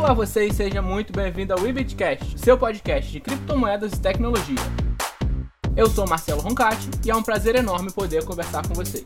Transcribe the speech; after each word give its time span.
Olá 0.00 0.14
vocês, 0.14 0.56
seja 0.56 0.80
muito 0.80 1.12
bem-vindo 1.12 1.52
ao 1.52 1.68
Ibitcast, 1.68 2.38
seu 2.38 2.56
podcast 2.56 3.12
de 3.12 3.20
criptomoedas 3.20 3.92
e 3.92 4.00
tecnologia. 4.00 4.56
Eu 5.76 5.90
sou 5.90 6.08
Marcelo 6.08 6.40
Roncati 6.40 6.88
e 7.04 7.10
é 7.10 7.14
um 7.14 7.22
prazer 7.22 7.54
enorme 7.54 7.92
poder 7.92 8.24
conversar 8.24 8.66
com 8.66 8.72
vocês. 8.72 9.04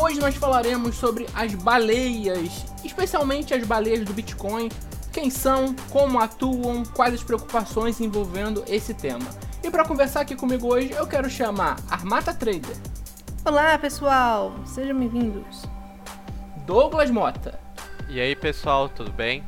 Hoje 0.00 0.20
nós 0.20 0.36
falaremos 0.36 0.94
sobre 0.94 1.26
as 1.34 1.52
baleias, 1.56 2.64
especialmente 2.84 3.52
as 3.52 3.66
baleias 3.66 4.04
do 4.04 4.12
Bitcoin, 4.12 4.68
quem 5.12 5.28
são, 5.28 5.74
como 5.90 6.20
atuam, 6.20 6.84
quais 6.94 7.14
as 7.14 7.22
preocupações 7.24 8.00
envolvendo 8.00 8.62
esse 8.68 8.94
tema. 8.94 9.28
E 9.60 9.68
para 9.72 9.84
conversar 9.84 10.20
aqui 10.20 10.36
comigo 10.36 10.72
hoje, 10.72 10.92
eu 10.92 11.04
quero 11.04 11.28
chamar 11.28 11.78
Armata 11.90 12.32
Trader. 12.32 12.76
Olá 13.44 13.76
pessoal, 13.76 14.54
sejam 14.64 14.96
bem-vindos. 14.96 15.64
Douglas 16.64 17.10
Mota. 17.10 17.67
E 18.10 18.20
aí 18.20 18.34
pessoal, 18.34 18.88
tudo 18.88 19.12
bem? 19.12 19.44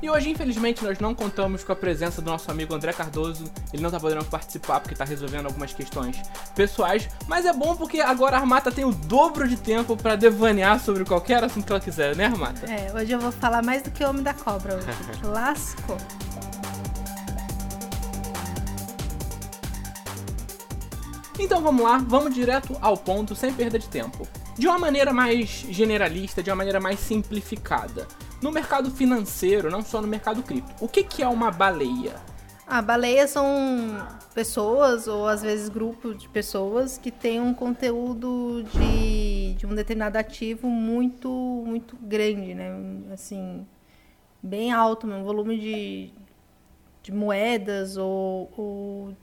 E 0.00 0.08
hoje, 0.08 0.30
infelizmente, 0.30 0.82
nós 0.82 0.98
não 0.98 1.14
contamos 1.14 1.62
com 1.62 1.72
a 1.72 1.76
presença 1.76 2.22
do 2.22 2.30
nosso 2.30 2.50
amigo 2.50 2.72
André 2.74 2.92
Cardoso. 2.92 3.44
Ele 3.70 3.82
não 3.82 3.90
tá 3.90 4.00
podendo 4.00 4.24
participar 4.24 4.80
porque 4.80 4.94
tá 4.94 5.04
resolvendo 5.04 5.46
algumas 5.46 5.74
questões 5.74 6.16
pessoais. 6.54 7.08
Mas 7.26 7.44
é 7.44 7.52
bom 7.52 7.76
porque 7.76 8.00
agora 8.00 8.36
a 8.36 8.40
Armata 8.40 8.72
tem 8.72 8.84
o 8.84 8.92
dobro 8.92 9.46
de 9.46 9.56
tempo 9.56 9.94
para 9.94 10.16
devanear 10.16 10.80
sobre 10.80 11.04
qualquer 11.04 11.44
assunto 11.44 11.66
que 11.66 11.72
ela 11.72 11.80
quiser, 11.80 12.16
né, 12.16 12.26
Armata? 12.26 12.64
É, 12.72 12.90
hoje 12.94 13.12
eu 13.12 13.18
vou 13.18 13.32
falar 13.32 13.62
mais 13.62 13.82
do 13.82 13.90
que 13.90 14.02
o 14.02 14.08
Homem 14.08 14.22
da 14.22 14.32
Cobra. 14.32 14.76
Hoje. 14.76 14.86
Lasco. 15.24 15.96
Então 21.38 21.60
vamos 21.60 21.84
lá, 21.84 21.98
vamos 21.98 22.34
direto 22.34 22.76
ao 22.80 22.96
ponto, 22.96 23.34
sem 23.34 23.52
perda 23.52 23.78
de 23.78 23.88
tempo. 23.88 24.26
De 24.58 24.66
uma 24.66 24.76
maneira 24.76 25.12
mais 25.12 25.48
generalista, 25.70 26.42
de 26.42 26.50
uma 26.50 26.56
maneira 26.56 26.80
mais 26.80 26.98
simplificada. 26.98 28.08
No 28.42 28.50
mercado 28.50 28.90
financeiro, 28.90 29.70
não 29.70 29.82
só 29.82 30.02
no 30.02 30.08
mercado 30.08 30.42
cripto, 30.42 30.84
o 30.84 30.88
que, 30.88 31.04
que 31.04 31.22
é 31.22 31.28
uma 31.28 31.52
baleia? 31.52 32.16
A 32.66 32.82
baleia 32.82 33.28
são 33.28 33.46
pessoas, 34.34 35.06
ou 35.06 35.28
às 35.28 35.42
vezes 35.42 35.68
grupos 35.68 36.18
de 36.18 36.28
pessoas, 36.28 36.98
que 36.98 37.12
têm 37.12 37.40
um 37.40 37.54
conteúdo 37.54 38.64
de, 38.72 39.54
de 39.54 39.64
um 39.64 39.74
determinado 39.76 40.18
ativo 40.18 40.68
muito, 40.68 41.28
muito 41.64 41.96
grande, 41.96 42.52
né? 42.52 42.72
Assim, 43.12 43.64
bem 44.42 44.72
alto, 44.72 45.06
um 45.06 45.22
volume 45.22 45.56
de, 45.56 46.10
de 47.00 47.12
moedas 47.12 47.96
ou, 47.96 48.50
ou 48.56 49.16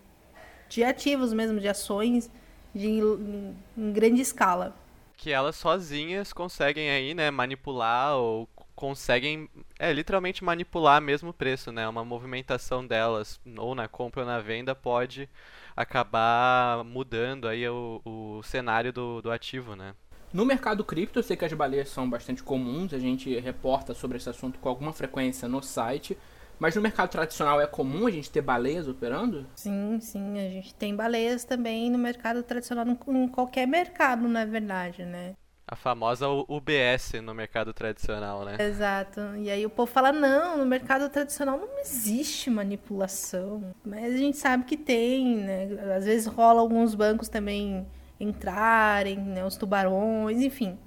de 0.69 0.81
ativos 0.81 1.33
mesmo, 1.33 1.59
de 1.59 1.67
ações 1.67 2.31
de, 2.73 2.87
em, 2.87 3.53
em 3.77 3.91
grande 3.91 4.21
escala. 4.21 4.73
Que 5.17 5.31
elas 5.31 5.55
sozinhas 5.55 6.33
conseguem 6.33 6.89
aí, 6.89 7.13
né, 7.13 7.31
manipular 7.31 8.17
ou 8.17 8.47
conseguem 8.75 9.49
é 9.79 9.91
literalmente 9.93 10.43
manipular 10.43 11.01
mesmo 11.01 11.29
o 11.29 11.33
preço, 11.33 11.71
né? 11.71 11.87
Uma 11.87 12.03
movimentação 12.03 12.85
delas, 12.85 13.39
ou 13.57 13.73
na 13.73 13.87
compra 13.87 14.21
ou 14.21 14.27
na 14.27 14.39
venda, 14.39 14.75
pode 14.75 15.29
acabar 15.75 16.83
mudando 16.83 17.47
aí 17.47 17.67
o, 17.67 18.01
o 18.05 18.43
cenário 18.43 18.91
do, 18.91 19.21
do 19.21 19.31
ativo, 19.31 19.75
né? 19.75 19.95
No 20.33 20.45
mercado 20.45 20.83
cripto, 20.83 21.19
eu 21.19 21.23
sei 21.23 21.37
que 21.37 21.45
as 21.45 21.53
baleias 21.53 21.87
são 21.87 22.09
bastante 22.09 22.43
comuns, 22.43 22.93
a 22.93 22.99
gente 22.99 23.39
reporta 23.39 23.93
sobre 23.93 24.17
esse 24.17 24.29
assunto 24.29 24.59
com 24.59 24.67
alguma 24.67 24.91
frequência 24.91 25.47
no 25.47 25.61
site. 25.63 26.17
Mas 26.59 26.75
no 26.75 26.81
mercado 26.81 27.09
tradicional 27.09 27.59
é 27.61 27.67
comum 27.67 28.07
a 28.07 28.11
gente 28.11 28.31
ter 28.31 28.41
baleias 28.41 28.87
operando? 28.87 29.45
Sim, 29.55 29.99
sim, 29.99 30.39
a 30.39 30.49
gente 30.49 30.73
tem 30.75 30.95
baleias 30.95 31.43
também 31.43 31.89
no 31.89 31.97
mercado 31.97 32.41
tradicional, 32.43 32.85
em 32.87 33.27
qualquer 33.27 33.67
mercado, 33.67 34.27
na 34.27 34.45
verdade, 34.45 35.03
né? 35.03 35.33
A 35.67 35.75
famosa 35.75 36.27
UBS 36.29 37.13
no 37.23 37.33
mercado 37.33 37.73
tradicional, 37.73 38.45
né? 38.45 38.55
Exato. 38.59 39.19
E 39.37 39.49
aí 39.49 39.65
o 39.65 39.69
povo 39.69 39.91
fala: 39.91 40.11
não, 40.11 40.59
no 40.59 40.65
mercado 40.65 41.09
tradicional 41.09 41.57
não 41.57 41.79
existe 41.79 42.51
manipulação. 42.51 43.73
Mas 43.83 44.13
a 44.13 44.17
gente 44.17 44.37
sabe 44.37 44.63
que 44.65 44.77
tem, 44.77 45.37
né? 45.37 45.67
Às 45.97 46.05
vezes 46.05 46.27
rola 46.27 46.61
alguns 46.61 46.93
bancos 46.93 47.29
também 47.29 47.87
entrarem, 48.19 49.17
né? 49.17 49.43
Os 49.43 49.57
tubarões, 49.57 50.39
enfim. 50.39 50.77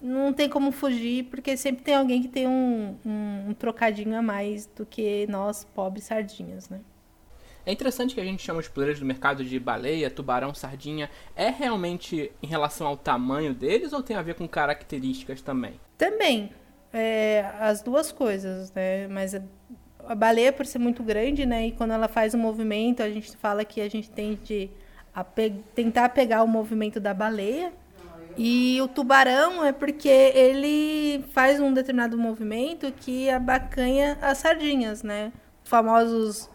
Não 0.00 0.32
tem 0.32 0.48
como 0.48 0.72
fugir, 0.72 1.24
porque 1.24 1.56
sempre 1.56 1.82
tem 1.82 1.94
alguém 1.94 2.22
que 2.22 2.28
tem 2.28 2.46
um, 2.46 2.96
um, 3.04 3.50
um 3.50 3.54
trocadinho 3.54 4.16
a 4.16 4.22
mais 4.22 4.66
do 4.66 4.86
que 4.86 5.26
nós, 5.28 5.64
pobres 5.74 6.04
sardinhas, 6.04 6.68
né? 6.68 6.80
É 7.66 7.72
interessante 7.72 8.14
que 8.14 8.20
a 8.20 8.24
gente 8.24 8.42
chama 8.42 8.60
os 8.60 8.68
players 8.68 8.98
do 8.98 9.04
mercado 9.04 9.44
de 9.44 9.58
baleia, 9.58 10.10
tubarão, 10.10 10.54
sardinha. 10.54 11.10
É 11.36 11.50
realmente 11.50 12.32
em 12.42 12.46
relação 12.46 12.86
ao 12.86 12.96
tamanho 12.96 13.54
deles 13.54 13.92
ou 13.92 14.02
tem 14.02 14.16
a 14.16 14.22
ver 14.22 14.34
com 14.34 14.48
características 14.48 15.42
também? 15.42 15.78
Também. 15.98 16.50
É, 16.92 17.48
as 17.60 17.82
duas 17.82 18.10
coisas, 18.10 18.72
né? 18.72 19.06
Mas 19.08 19.34
a, 19.34 20.14
baleia, 20.14 20.52
por 20.52 20.66
ser 20.66 20.78
muito 20.78 21.02
grande, 21.02 21.44
né? 21.44 21.66
E 21.66 21.72
quando 21.72 21.92
ela 21.92 22.08
faz 22.08 22.34
um 22.34 22.38
movimento, 22.38 23.02
a 23.02 23.10
gente 23.10 23.36
fala 23.36 23.64
que 23.64 23.80
a 23.80 23.88
gente 23.88 24.10
tem 24.10 24.34
de 24.34 24.70
pe 25.34 25.50
tentar 25.74 26.08
pegar 26.08 26.42
o 26.42 26.48
movimento 26.48 26.98
da 26.98 27.12
baleia. 27.12 27.72
E 28.42 28.80
o 28.80 28.88
tubarão 28.88 29.62
é 29.62 29.70
porque 29.70 30.08
ele 30.08 31.22
faz 31.34 31.60
um 31.60 31.74
determinado 31.74 32.16
movimento 32.16 32.90
que 32.90 33.28
abacanha 33.28 34.16
as 34.22 34.38
sardinhas, 34.38 35.02
né? 35.02 35.30
Famosos 35.62 36.48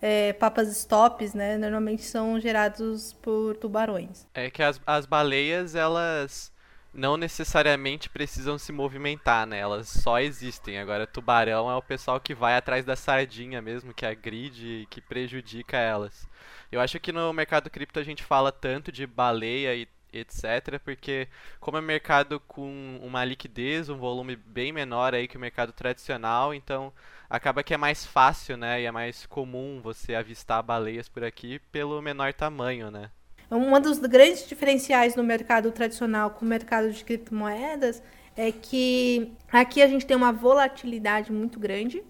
é, 0.00 0.32
papas 0.34 0.68
stops, 0.68 1.34
né? 1.34 1.58
Normalmente 1.58 2.02
são 2.04 2.38
gerados 2.38 3.14
por 3.14 3.56
tubarões. 3.56 4.24
É 4.32 4.48
que 4.52 4.62
as, 4.62 4.80
as 4.86 5.04
baleias, 5.04 5.74
elas 5.74 6.52
não 6.94 7.16
necessariamente 7.16 8.08
precisam 8.08 8.56
se 8.56 8.70
movimentar, 8.70 9.44
né? 9.44 9.58
Elas 9.58 9.88
só 9.88 10.20
existem. 10.20 10.78
Agora, 10.78 11.08
tubarão 11.08 11.68
é 11.68 11.74
o 11.74 11.82
pessoal 11.82 12.20
que 12.20 12.36
vai 12.36 12.56
atrás 12.56 12.84
da 12.84 12.94
sardinha 12.94 13.60
mesmo, 13.60 13.92
que 13.92 14.06
agride 14.06 14.82
e 14.82 14.86
que 14.86 15.00
prejudica 15.00 15.76
elas. 15.76 16.24
Eu 16.70 16.80
acho 16.80 17.00
que 17.00 17.10
no 17.10 17.32
mercado 17.32 17.68
cripto 17.68 17.98
a 17.98 18.04
gente 18.04 18.22
fala 18.22 18.52
tanto 18.52 18.92
de 18.92 19.08
baleia 19.08 19.74
e 19.74 19.88
etc, 20.12 20.78
porque 20.84 21.28
como 21.60 21.78
é 21.78 21.80
mercado 21.80 22.40
com 22.40 22.98
uma 23.02 23.24
liquidez, 23.24 23.88
um 23.88 23.96
volume 23.96 24.36
bem 24.36 24.72
menor 24.72 25.14
aí 25.14 25.26
que 25.26 25.36
o 25.36 25.40
mercado 25.40 25.72
tradicional, 25.72 26.52
então 26.52 26.92
acaba 27.28 27.62
que 27.62 27.72
é 27.72 27.76
mais 27.76 28.04
fácil, 28.04 28.56
né? 28.56 28.82
E 28.82 28.84
é 28.84 28.90
mais 28.90 29.26
comum 29.26 29.80
você 29.82 30.14
avistar 30.14 30.62
baleias 30.62 31.08
por 31.08 31.24
aqui 31.24 31.58
pelo 31.70 32.00
menor 32.02 32.32
tamanho, 32.32 32.90
né? 32.90 33.10
Um 33.50 33.78
dos 33.80 33.98
grandes 33.98 34.48
diferenciais 34.48 35.14
no 35.14 35.22
mercado 35.22 35.70
tradicional 35.72 36.30
com 36.30 36.44
o 36.44 36.48
mercado 36.48 36.90
de 36.90 37.04
criptomoedas 37.04 38.02
é 38.36 38.50
que 38.50 39.32
aqui 39.52 39.82
a 39.82 39.86
gente 39.86 40.06
tem 40.06 40.16
uma 40.16 40.32
volatilidade 40.32 41.30
muito 41.30 41.58
grande 41.58 42.02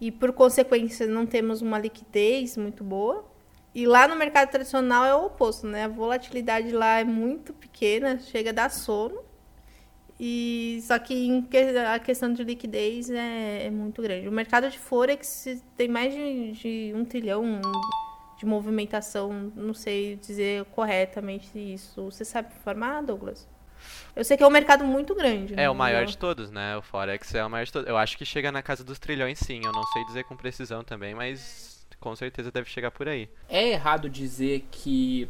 e, 0.00 0.12
por 0.12 0.32
consequência, 0.32 1.06
não 1.06 1.26
temos 1.26 1.62
uma 1.62 1.78
liquidez 1.78 2.56
muito 2.56 2.84
boa. 2.84 3.24
E 3.76 3.86
lá 3.86 4.08
no 4.08 4.16
mercado 4.16 4.48
tradicional 4.48 5.04
é 5.04 5.14
o 5.14 5.26
oposto, 5.26 5.66
né? 5.66 5.84
A 5.84 5.88
volatilidade 5.88 6.72
lá 6.72 6.98
é 6.98 7.04
muito 7.04 7.52
pequena, 7.52 8.18
chega 8.18 8.48
a 8.48 8.52
dar 8.54 8.70
sono. 8.70 9.20
E 10.18 10.80
só 10.82 10.98
que 10.98 11.44
a 11.86 11.98
questão 11.98 12.32
de 12.32 12.42
liquidez 12.42 13.10
é, 13.10 13.66
é, 13.66 13.70
muito 13.70 14.00
grande. 14.00 14.28
O 14.28 14.32
mercado 14.32 14.70
de 14.70 14.78
Forex 14.78 15.46
tem 15.76 15.88
mais 15.88 16.14
de, 16.14 16.52
de, 16.52 16.92
um 16.94 17.04
trilhão 17.04 17.60
de 18.38 18.46
movimentação, 18.46 19.52
não 19.54 19.74
sei 19.74 20.16
dizer 20.16 20.64
corretamente 20.74 21.50
isso. 21.58 22.02
Você 22.06 22.24
sabe 22.24 22.54
informar, 22.58 23.02
Douglas? 23.02 23.46
Eu 24.16 24.24
sei 24.24 24.38
que 24.38 24.42
é 24.42 24.46
um 24.46 24.50
mercado 24.50 24.86
muito 24.86 25.14
grande. 25.14 25.52
É 25.52 25.56
né? 25.56 25.68
o 25.68 25.74
maior 25.74 26.06
de 26.06 26.16
todos, 26.16 26.50
né? 26.50 26.78
O 26.78 26.80
Forex 26.80 27.34
é 27.34 27.44
o 27.44 27.50
maior 27.50 27.66
de 27.66 27.72
todos. 27.72 27.86
Eu 27.86 27.98
acho 27.98 28.16
que 28.16 28.24
chega 28.24 28.50
na 28.50 28.62
casa 28.62 28.82
dos 28.82 28.98
trilhões, 28.98 29.38
sim. 29.38 29.60
Eu 29.62 29.72
não 29.72 29.84
sei 29.88 30.02
dizer 30.06 30.24
com 30.24 30.34
precisão 30.34 30.82
também, 30.82 31.14
mas 31.14 31.75
com 32.00 32.14
certeza 32.14 32.50
deve 32.50 32.68
chegar 32.68 32.90
por 32.90 33.08
aí. 33.08 33.28
É 33.48 33.70
errado 33.70 34.08
dizer 34.08 34.66
que 34.70 35.28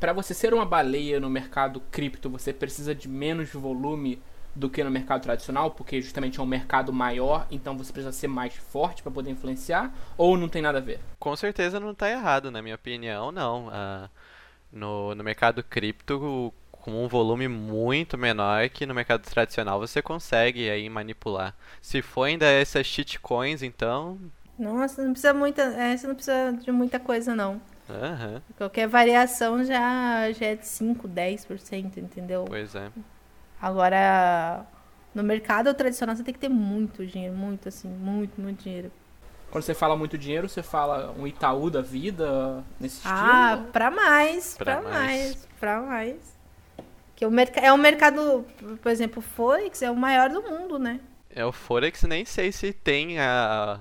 para 0.00 0.12
você 0.12 0.34
ser 0.34 0.52
uma 0.52 0.66
baleia 0.66 1.18
no 1.18 1.30
mercado 1.30 1.80
cripto, 1.90 2.28
você 2.28 2.52
precisa 2.52 2.94
de 2.94 3.08
menos 3.08 3.50
volume 3.52 4.20
do 4.54 4.70
que 4.70 4.84
no 4.84 4.90
mercado 4.90 5.22
tradicional, 5.22 5.70
porque 5.70 6.00
justamente 6.00 6.38
é 6.38 6.42
um 6.42 6.46
mercado 6.46 6.92
maior, 6.92 7.46
então 7.50 7.76
você 7.76 7.92
precisa 7.92 8.12
ser 8.12 8.28
mais 8.28 8.54
forte 8.54 9.02
para 9.02 9.10
poder 9.10 9.30
influenciar, 9.30 9.92
ou 10.16 10.36
não 10.36 10.48
tem 10.48 10.62
nada 10.62 10.78
a 10.78 10.80
ver? 10.80 11.00
Com 11.18 11.34
certeza 11.34 11.80
não 11.80 11.90
está 11.90 12.10
errado, 12.10 12.50
na 12.50 12.62
minha 12.62 12.74
opinião, 12.74 13.32
não. 13.32 13.68
Uh, 13.68 14.08
no, 14.70 15.14
no 15.14 15.24
mercado 15.24 15.62
cripto, 15.62 16.52
com 16.70 17.04
um 17.04 17.08
volume 17.08 17.48
muito 17.48 18.18
menor 18.18 18.68
que 18.68 18.86
no 18.86 18.94
mercado 18.94 19.22
tradicional, 19.22 19.80
você 19.80 20.02
consegue 20.02 20.68
aí 20.68 20.88
manipular. 20.88 21.56
Se 21.80 22.02
for 22.02 22.24
ainda 22.24 22.46
essas 22.46 22.86
shitcoins, 22.86 23.62
então... 23.62 24.18
Nossa, 24.58 25.02
não 25.02 25.12
precisa 25.12 25.34
muita, 25.34 25.62
é, 25.62 25.96
você 25.96 26.06
não 26.06 26.14
precisa 26.14 26.52
de 26.52 26.70
muita 26.70 27.00
coisa, 27.00 27.34
não. 27.34 27.60
Uhum. 27.88 28.40
Qualquer 28.56 28.88
variação 28.88 29.62
já, 29.64 30.30
já 30.32 30.46
é 30.46 30.56
de 30.56 30.66
5, 30.66 31.08
10%, 31.08 31.98
entendeu? 31.98 32.44
Pois 32.46 32.74
é. 32.74 32.90
Agora, 33.60 34.64
no 35.14 35.22
mercado 35.22 35.72
tradicional 35.74 36.16
você 36.16 36.22
tem 36.22 36.32
que 36.32 36.40
ter 36.40 36.48
muito 36.48 37.06
dinheiro, 37.06 37.34
muito 37.34 37.68
assim, 37.68 37.88
muito, 37.88 38.40
muito 38.40 38.62
dinheiro. 38.62 38.90
Quando 39.50 39.62
você 39.62 39.74
fala 39.74 39.96
muito 39.96 40.18
dinheiro, 40.18 40.48
você 40.48 40.62
fala 40.62 41.14
um 41.16 41.26
Itaú 41.26 41.70
da 41.70 41.80
vida 41.80 42.64
nesse 42.80 42.96
estilo? 42.96 43.16
Ah, 43.16 43.64
pra 43.72 43.90
mais, 43.90 44.56
pra, 44.56 44.80
pra 44.80 44.82
mais. 44.82 44.92
mais, 44.92 45.48
pra 45.60 45.80
mais. 45.80 46.34
Que 47.14 47.24
o 47.24 47.30
é 47.62 47.72
um 47.72 47.76
mercado, 47.76 48.44
por 48.82 48.90
exemplo, 48.90 49.22
Forex 49.22 49.80
é 49.82 49.90
o 49.90 49.96
maior 49.96 50.28
do 50.28 50.42
mundo, 50.42 50.78
né? 50.78 50.98
É 51.30 51.44
o 51.44 51.52
Forex, 51.52 52.02
nem 52.02 52.24
sei 52.24 52.50
se 52.50 52.72
tem 52.72 53.20
a, 53.20 53.80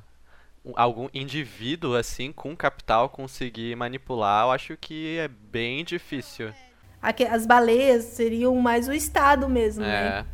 algum 0.75 1.09
indivíduo 1.13 1.95
assim 1.95 2.31
com 2.31 2.55
capital 2.55 3.09
conseguir 3.09 3.75
manipular. 3.75 4.45
Eu 4.45 4.51
acho 4.51 4.77
que 4.77 5.17
é 5.17 5.27
bem 5.27 5.83
difícil. 5.83 6.53
As 7.29 7.45
baleias 7.45 8.05
seriam 8.05 8.55
mais 8.55 8.87
o 8.87 8.93
Estado 8.93 9.49
mesmo, 9.49 9.83
é, 9.83 9.87
né? 9.87 10.25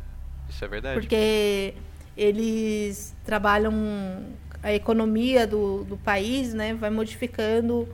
Isso 0.48 0.64
é 0.64 0.68
verdade. 0.68 1.00
Porque 1.00 1.74
eles 2.16 3.14
trabalham 3.24 3.74
a 4.62 4.72
economia 4.72 5.46
do, 5.46 5.84
do 5.84 5.96
país, 5.96 6.54
né? 6.54 6.74
Vai 6.74 6.90
modificando 6.90 7.88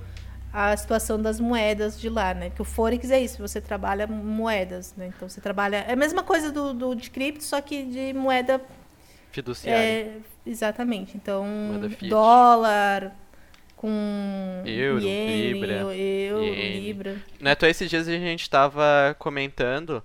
a 0.53 0.77
situação 0.77 1.21
das 1.21 1.39
moedas 1.39 2.01
de 2.01 2.09
lá, 2.09 2.35
né? 2.35 2.51
Que 2.51 2.63
o 2.63 2.65
Forex 2.65 3.11
é 3.11 3.21
isso, 3.21 3.41
você 3.41 3.61
trabalha 3.61 4.07
moedas, 4.07 4.95
né? 4.97 5.13
Então 5.15 5.29
você 5.29 5.41
trabalha. 5.41 5.85
É 5.89 5.93
a 5.93 5.97
mesma 5.97 6.23
coisa 6.23 6.51
do, 6.51 6.73
do 6.73 6.95
de 6.95 7.11
cripto, 7.11 7.45
só 7.45 7.61
que 7.61 7.85
de 7.85 8.13
moeda. 8.15 8.61
Fiduciária. 9.37 9.79
É, 9.79 10.17
exatamente. 10.47 11.15
Então, 11.15 11.45
dólar 12.09 13.15
com 13.77 14.63
euro, 14.65 15.03
iene, 15.03 15.53
libra, 15.53 15.95
euro, 15.95 16.45
libra. 16.45 17.17
Neto, 17.39 17.67
esses 17.67 17.91
dias 17.91 18.09
a 18.09 18.13
gente 18.13 18.41
estava 18.41 19.15
comentando 19.19 20.03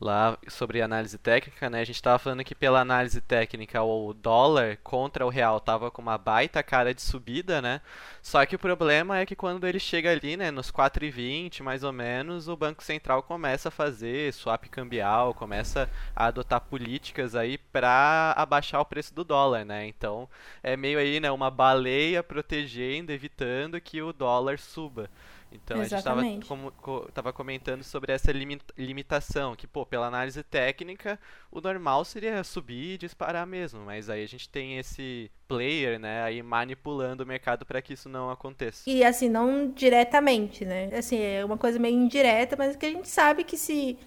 lá 0.00 0.38
sobre 0.48 0.80
análise 0.80 1.18
técnica, 1.18 1.68
né? 1.68 1.80
A 1.80 1.84
gente 1.84 1.96
estava 1.96 2.18
falando 2.18 2.42
que 2.42 2.54
pela 2.54 2.80
análise 2.80 3.20
técnica 3.20 3.82
o 3.82 4.14
dólar 4.14 4.78
contra 4.82 5.26
o 5.26 5.28
real 5.28 5.60
tava 5.60 5.90
com 5.90 6.00
uma 6.00 6.16
baita 6.16 6.62
cara 6.62 6.94
de 6.94 7.02
subida, 7.02 7.60
né? 7.60 7.82
Só 8.22 8.44
que 8.46 8.56
o 8.56 8.58
problema 8.58 9.18
é 9.18 9.26
que 9.26 9.36
quando 9.36 9.66
ele 9.66 9.78
chega 9.78 10.10
ali, 10.10 10.36
né, 10.36 10.50
nos 10.50 10.70
4,20 10.70 11.62
mais 11.62 11.84
ou 11.84 11.92
menos, 11.92 12.48
o 12.48 12.56
Banco 12.56 12.82
Central 12.82 13.22
começa 13.22 13.68
a 13.68 13.72
fazer 13.72 14.32
swap 14.32 14.64
cambial, 14.68 15.34
começa 15.34 15.88
a 16.16 16.26
adotar 16.26 16.60
políticas 16.62 17.34
aí 17.34 17.58
para 17.58 18.32
abaixar 18.36 18.80
o 18.80 18.84
preço 18.86 19.14
do 19.14 19.24
dólar, 19.24 19.64
né? 19.64 19.86
Então, 19.86 20.28
é 20.62 20.76
meio 20.76 20.98
aí, 20.98 21.20
né, 21.20 21.30
uma 21.30 21.50
baleia 21.50 22.22
protegendo, 22.22 23.12
evitando 23.12 23.80
que 23.80 24.00
o 24.00 24.12
dólar 24.12 24.58
suba. 24.58 25.10
Então 25.52 25.82
Exatamente. 25.82 26.46
a 26.50 26.54
gente 26.54 27.08
estava 27.08 27.32
comentando 27.32 27.82
sobre 27.82 28.12
essa 28.12 28.32
limitação, 28.76 29.56
que, 29.56 29.66
pô, 29.66 29.84
pela 29.84 30.06
análise 30.06 30.42
técnica, 30.42 31.18
o 31.50 31.60
normal 31.60 32.04
seria 32.04 32.42
subir 32.44 32.94
e 32.94 32.98
disparar 32.98 33.46
mesmo, 33.46 33.80
mas 33.80 34.08
aí 34.08 34.22
a 34.22 34.28
gente 34.28 34.48
tem 34.48 34.78
esse 34.78 35.30
player, 35.48 35.98
né, 35.98 36.22
aí 36.22 36.42
manipulando 36.42 37.24
o 37.24 37.26
mercado 37.26 37.66
para 37.66 37.82
que 37.82 37.94
isso 37.94 38.08
não 38.08 38.30
aconteça. 38.30 38.88
E 38.88 39.02
assim, 39.02 39.28
não 39.28 39.68
diretamente, 39.70 40.64
né? 40.64 40.88
Assim, 40.96 41.18
é 41.20 41.44
uma 41.44 41.58
coisa 41.58 41.78
meio 41.78 41.96
indireta, 41.96 42.54
mas 42.56 42.76
que 42.76 42.86
a 42.86 42.90
gente 42.90 43.08
sabe 43.08 43.42
que 43.42 43.56
se 43.56 43.98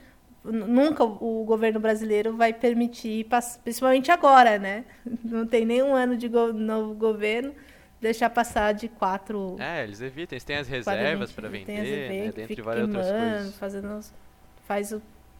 nunca 0.43 1.03
o 1.03 1.43
governo 1.45 1.79
brasileiro 1.79 2.35
vai 2.35 2.53
permitir, 2.53 3.27
principalmente 3.63 4.11
agora, 4.11 4.59
né? 4.59 4.85
Não 5.23 5.47
tem 5.47 5.65
nenhum 5.65 5.95
ano 5.95 6.17
de 6.17 6.27
go 6.27 6.51
novo 6.51 6.93
governo 6.93 7.53
deixar 8.03 8.29
passar 8.29 8.73
de 8.73 8.87
quatro. 8.87 9.55
É, 9.59 9.83
eles 9.83 10.01
evitam, 10.01 10.35
eles 10.35 10.43
têm 10.43 10.57
as 10.57 10.67
reservas 10.67 11.31
para 11.31 11.49
vender, 11.49 12.09
né, 12.09 12.31
dentre 12.31 12.61
várias 12.61 12.85
queimando, 12.85 12.97
outras 12.97 13.11
coisas. 13.11 13.55
Fazendo, 13.57 13.99
faz 14.67 14.95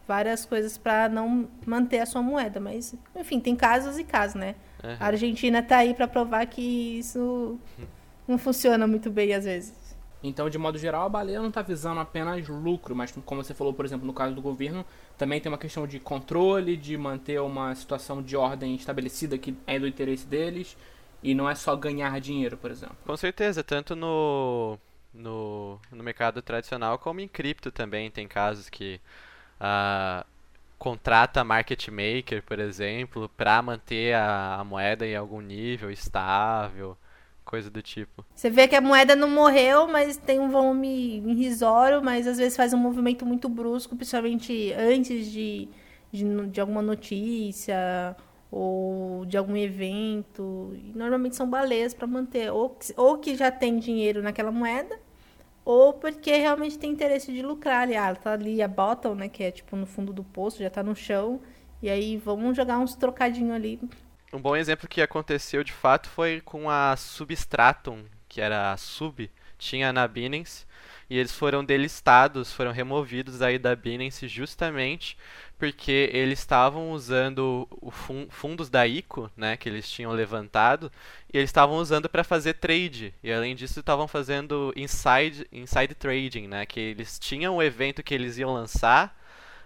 várias 0.08 0.44
coisas 0.44 0.76
para 0.76 1.08
não 1.08 1.48
manter 1.64 2.00
a 2.00 2.06
sua 2.06 2.22
moeda, 2.22 2.58
mas 2.58 2.94
enfim, 3.14 3.38
tem 3.38 3.54
casos 3.54 3.98
e 3.98 4.04
casos, 4.04 4.34
né? 4.34 4.54
Uhum. 4.82 4.96
A 4.98 5.06
Argentina 5.06 5.62
tá 5.62 5.78
aí 5.78 5.94
para 5.94 6.08
provar 6.08 6.46
que 6.46 6.98
isso 6.98 7.58
não 8.26 8.38
funciona 8.38 8.86
muito 8.86 9.10
bem 9.10 9.34
às 9.34 9.44
vezes. 9.44 9.84
Então, 10.22 10.48
de 10.48 10.56
modo 10.56 10.78
geral, 10.78 11.04
a 11.04 11.08
baleia 11.08 11.38
não 11.38 11.48
está 11.48 11.60
visando 11.60 12.00
apenas 12.00 12.48
lucro, 12.48 12.96
mas 12.96 13.12
como 13.26 13.44
você 13.44 13.52
falou, 13.52 13.74
por 13.74 13.84
exemplo, 13.84 14.06
no 14.06 14.12
caso 14.14 14.34
do 14.34 14.40
governo, 14.40 14.82
também 15.18 15.38
tem 15.38 15.52
uma 15.52 15.58
questão 15.58 15.86
de 15.86 16.00
controle, 16.00 16.78
de 16.78 16.96
manter 16.96 17.38
uma 17.42 17.74
situação 17.74 18.22
de 18.22 18.34
ordem 18.34 18.74
estabelecida 18.74 19.36
que 19.36 19.54
é 19.66 19.78
do 19.78 19.86
interesse 19.86 20.26
deles, 20.26 20.78
e 21.24 21.34
não 21.34 21.48
é 21.48 21.54
só 21.54 21.74
ganhar 21.74 22.20
dinheiro, 22.20 22.58
por 22.58 22.70
exemplo. 22.70 22.96
Com 23.06 23.16
certeza, 23.16 23.64
tanto 23.64 23.96
no, 23.96 24.78
no, 25.12 25.80
no 25.90 26.04
mercado 26.04 26.42
tradicional 26.42 26.98
como 26.98 27.20
em 27.20 27.26
cripto 27.26 27.72
também. 27.72 28.10
Tem 28.10 28.28
casos 28.28 28.68
que 28.68 29.00
uh, 29.58 30.24
contrata 30.78 31.42
market 31.42 31.88
maker, 31.88 32.42
por 32.42 32.58
exemplo, 32.58 33.28
para 33.30 33.62
manter 33.62 34.14
a, 34.14 34.56
a 34.60 34.64
moeda 34.64 35.06
em 35.06 35.16
algum 35.16 35.40
nível 35.40 35.90
estável 35.90 36.94
coisa 37.42 37.70
do 37.70 37.80
tipo. 37.80 38.24
Você 38.34 38.50
vê 38.50 38.66
que 38.66 38.74
a 38.74 38.80
moeda 38.80 39.14
não 39.14 39.28
morreu, 39.28 39.86
mas 39.86 40.16
tem 40.16 40.40
um 40.40 40.50
volume 40.50 41.22
irrisório, 41.26 42.02
mas 42.02 42.26
às 42.26 42.38
vezes 42.38 42.56
faz 42.56 42.72
um 42.72 42.78
movimento 42.78 43.24
muito 43.24 43.48
brusco, 43.48 43.94
principalmente 43.94 44.72
antes 44.72 45.30
de, 45.30 45.68
de, 46.10 46.46
de 46.48 46.60
alguma 46.60 46.82
notícia 46.82 48.16
ou 48.56 49.24
de 49.24 49.36
algum 49.36 49.56
evento. 49.56 50.72
E 50.76 50.96
normalmente 50.96 51.34
são 51.34 51.50
baleias 51.50 51.92
para 51.92 52.06
manter, 52.06 52.52
ou, 52.52 52.78
ou 52.96 53.18
que 53.18 53.34
já 53.34 53.50
tem 53.50 53.80
dinheiro 53.80 54.22
naquela 54.22 54.52
moeda, 54.52 54.96
ou 55.64 55.92
porque 55.92 56.36
realmente 56.36 56.78
tem 56.78 56.92
interesse 56.92 57.32
de 57.32 57.42
lucrar 57.42 57.82
ali. 57.82 57.96
Ah, 57.96 58.14
tá 58.14 58.32
ali 58.34 58.62
a 58.62 58.68
bottom, 58.68 59.16
né, 59.16 59.28
que 59.28 59.42
é 59.42 59.50
tipo 59.50 59.74
no 59.74 59.86
fundo 59.86 60.12
do 60.12 60.22
poço, 60.22 60.62
já 60.62 60.70
tá 60.70 60.84
no 60.84 60.94
chão, 60.94 61.40
e 61.82 61.90
aí 61.90 62.16
vamos 62.16 62.56
jogar 62.56 62.78
uns 62.78 62.94
trocadinhos 62.94 63.56
ali. 63.56 63.80
Um 64.32 64.40
bom 64.40 64.54
exemplo 64.54 64.88
que 64.88 65.02
aconteceu 65.02 65.64
de 65.64 65.72
fato 65.72 66.08
foi 66.08 66.40
com 66.40 66.70
a 66.70 66.96
Substratum, 66.96 68.04
que 68.28 68.40
era 68.40 68.72
a 68.72 68.76
Sub, 68.76 69.28
tinha 69.58 69.92
na 69.92 70.06
Binance, 70.06 70.64
e 71.10 71.18
eles 71.18 71.32
foram 71.32 71.64
delistados, 71.64 72.52
foram 72.52 72.70
removidos 72.70 73.42
aí 73.42 73.58
da 73.58 73.74
Binance 73.74 74.28
justamente 74.28 75.18
porque 75.58 76.10
eles 76.12 76.40
estavam 76.40 76.90
usando 76.92 77.68
fun 77.90 78.26
fundos 78.28 78.68
da 78.68 78.86
ICO, 78.86 79.30
né, 79.36 79.56
que 79.56 79.68
eles 79.68 79.88
tinham 79.88 80.12
levantado, 80.12 80.90
e 81.32 81.38
eles 81.38 81.50
estavam 81.50 81.76
usando 81.76 82.08
para 82.08 82.24
fazer 82.24 82.54
trade. 82.54 83.14
E 83.22 83.32
além 83.32 83.54
disso, 83.54 83.80
estavam 83.80 84.08
fazendo 84.08 84.72
inside, 84.76 85.46
inside 85.52 85.94
trading, 85.94 86.48
né, 86.48 86.66
que 86.66 86.80
eles 86.80 87.18
tinham 87.18 87.56
o 87.56 87.62
evento 87.62 88.02
que 88.02 88.14
eles 88.14 88.38
iam 88.38 88.52
lançar, 88.52 89.16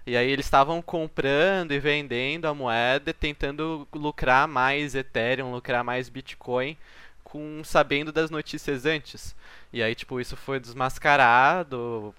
e 0.06 0.16
aí 0.16 0.30
eles 0.30 0.46
estavam 0.46 0.80
comprando 0.80 1.72
e 1.72 1.78
vendendo 1.78 2.46
a 2.46 2.54
moeda, 2.54 3.12
tentando 3.12 3.86
lucrar 3.94 4.48
mais 4.48 4.94
Ethereum, 4.94 5.52
lucrar 5.52 5.84
mais 5.84 6.08
Bitcoin, 6.08 6.76
com 7.22 7.62
sabendo 7.62 8.10
das 8.10 8.30
notícias 8.30 8.86
antes. 8.86 9.34
E 9.72 9.82
aí, 9.82 9.94
tipo, 9.94 10.18
isso 10.20 10.36
foi 10.36 10.58
desmascarado, 10.58 12.14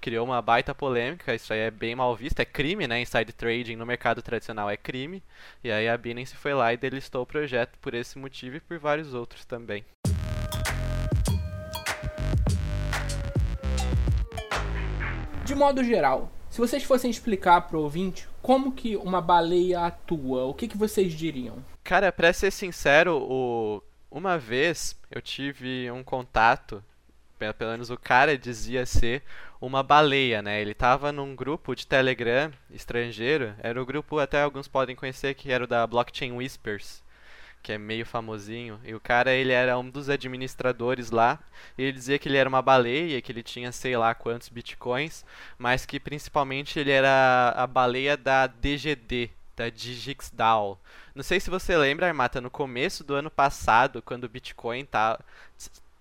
criou 0.00 0.24
uma 0.24 0.40
baita 0.40 0.74
polêmica, 0.74 1.34
isso 1.34 1.52
aí 1.52 1.60
é 1.60 1.70
bem 1.70 1.94
mal 1.94 2.14
visto, 2.14 2.40
é 2.40 2.44
crime, 2.44 2.86
né? 2.86 3.00
Inside 3.00 3.32
trading 3.32 3.76
no 3.76 3.86
mercado 3.86 4.22
tradicional 4.22 4.70
é 4.70 4.76
crime. 4.76 5.22
E 5.62 5.70
aí 5.70 5.88
a 5.88 5.96
Binance 5.96 6.36
foi 6.36 6.54
lá 6.54 6.72
e 6.72 6.76
delistou 6.76 7.22
o 7.22 7.26
projeto 7.26 7.78
por 7.80 7.94
esse 7.94 8.18
motivo 8.18 8.56
e 8.56 8.60
por 8.60 8.78
vários 8.78 9.14
outros 9.14 9.44
também. 9.44 9.84
De 15.44 15.54
modo 15.54 15.82
geral, 15.82 16.30
se 16.50 16.58
vocês 16.58 16.84
fossem 16.84 17.10
explicar 17.10 17.62
pro 17.62 17.80
ouvinte 17.80 18.28
como 18.42 18.72
que 18.72 18.96
uma 18.96 19.20
baleia 19.20 19.80
atua, 19.80 20.44
o 20.44 20.54
que, 20.54 20.68
que 20.68 20.76
vocês 20.76 21.12
diriam? 21.12 21.64
Cara, 21.82 22.12
pra 22.12 22.32
ser 22.32 22.50
sincero, 22.50 23.16
o... 23.16 23.82
uma 24.10 24.38
vez 24.38 24.94
eu 25.10 25.22
tive 25.22 25.90
um 25.90 26.02
contato 26.02 26.84
pelo 27.38 27.70
menos 27.72 27.90
o 27.90 27.96
cara 27.96 28.36
dizia 28.36 28.84
ser 28.84 29.22
uma 29.60 29.82
baleia, 29.82 30.42
né? 30.42 30.60
Ele 30.60 30.72
estava 30.72 31.12
num 31.12 31.34
grupo 31.34 31.74
de 31.74 31.86
Telegram 31.86 32.52
estrangeiro, 32.70 33.54
era 33.58 33.80
o 33.80 33.86
grupo 33.86 34.18
até 34.18 34.42
alguns 34.42 34.68
podem 34.68 34.96
conhecer 34.96 35.34
que 35.34 35.50
era 35.50 35.64
o 35.64 35.66
da 35.66 35.86
Blockchain 35.86 36.32
Whispers, 36.32 37.02
que 37.62 37.72
é 37.72 37.78
meio 37.78 38.06
famosinho. 38.06 38.80
E 38.84 38.94
o 38.94 39.00
cara, 39.00 39.32
ele 39.32 39.52
era 39.52 39.78
um 39.78 39.88
dos 39.88 40.08
administradores 40.08 41.10
lá, 41.10 41.38
e 41.76 41.82
ele 41.82 41.92
dizia 41.92 42.18
que 42.18 42.28
ele 42.28 42.36
era 42.36 42.48
uma 42.48 42.62
baleia, 42.62 43.20
que 43.20 43.32
ele 43.32 43.42
tinha 43.42 43.72
sei 43.72 43.96
lá 43.96 44.14
quantos 44.14 44.48
bitcoins, 44.48 45.24
mas 45.58 45.84
que 45.86 46.00
principalmente 46.00 46.78
ele 46.78 46.90
era 46.90 47.52
a 47.56 47.66
baleia 47.66 48.16
da 48.16 48.46
DGD, 48.46 49.30
da 49.56 49.68
DigixDAO. 49.68 50.78
Não 51.14 51.22
sei 51.24 51.40
se 51.40 51.50
você 51.50 51.76
lembra, 51.76 52.06
Armata, 52.06 52.40
no 52.40 52.50
começo 52.50 53.02
do 53.02 53.14
ano 53.14 53.30
passado, 53.30 54.00
quando 54.00 54.24
o 54.24 54.28
Bitcoin 54.28 54.84
tá 54.84 55.18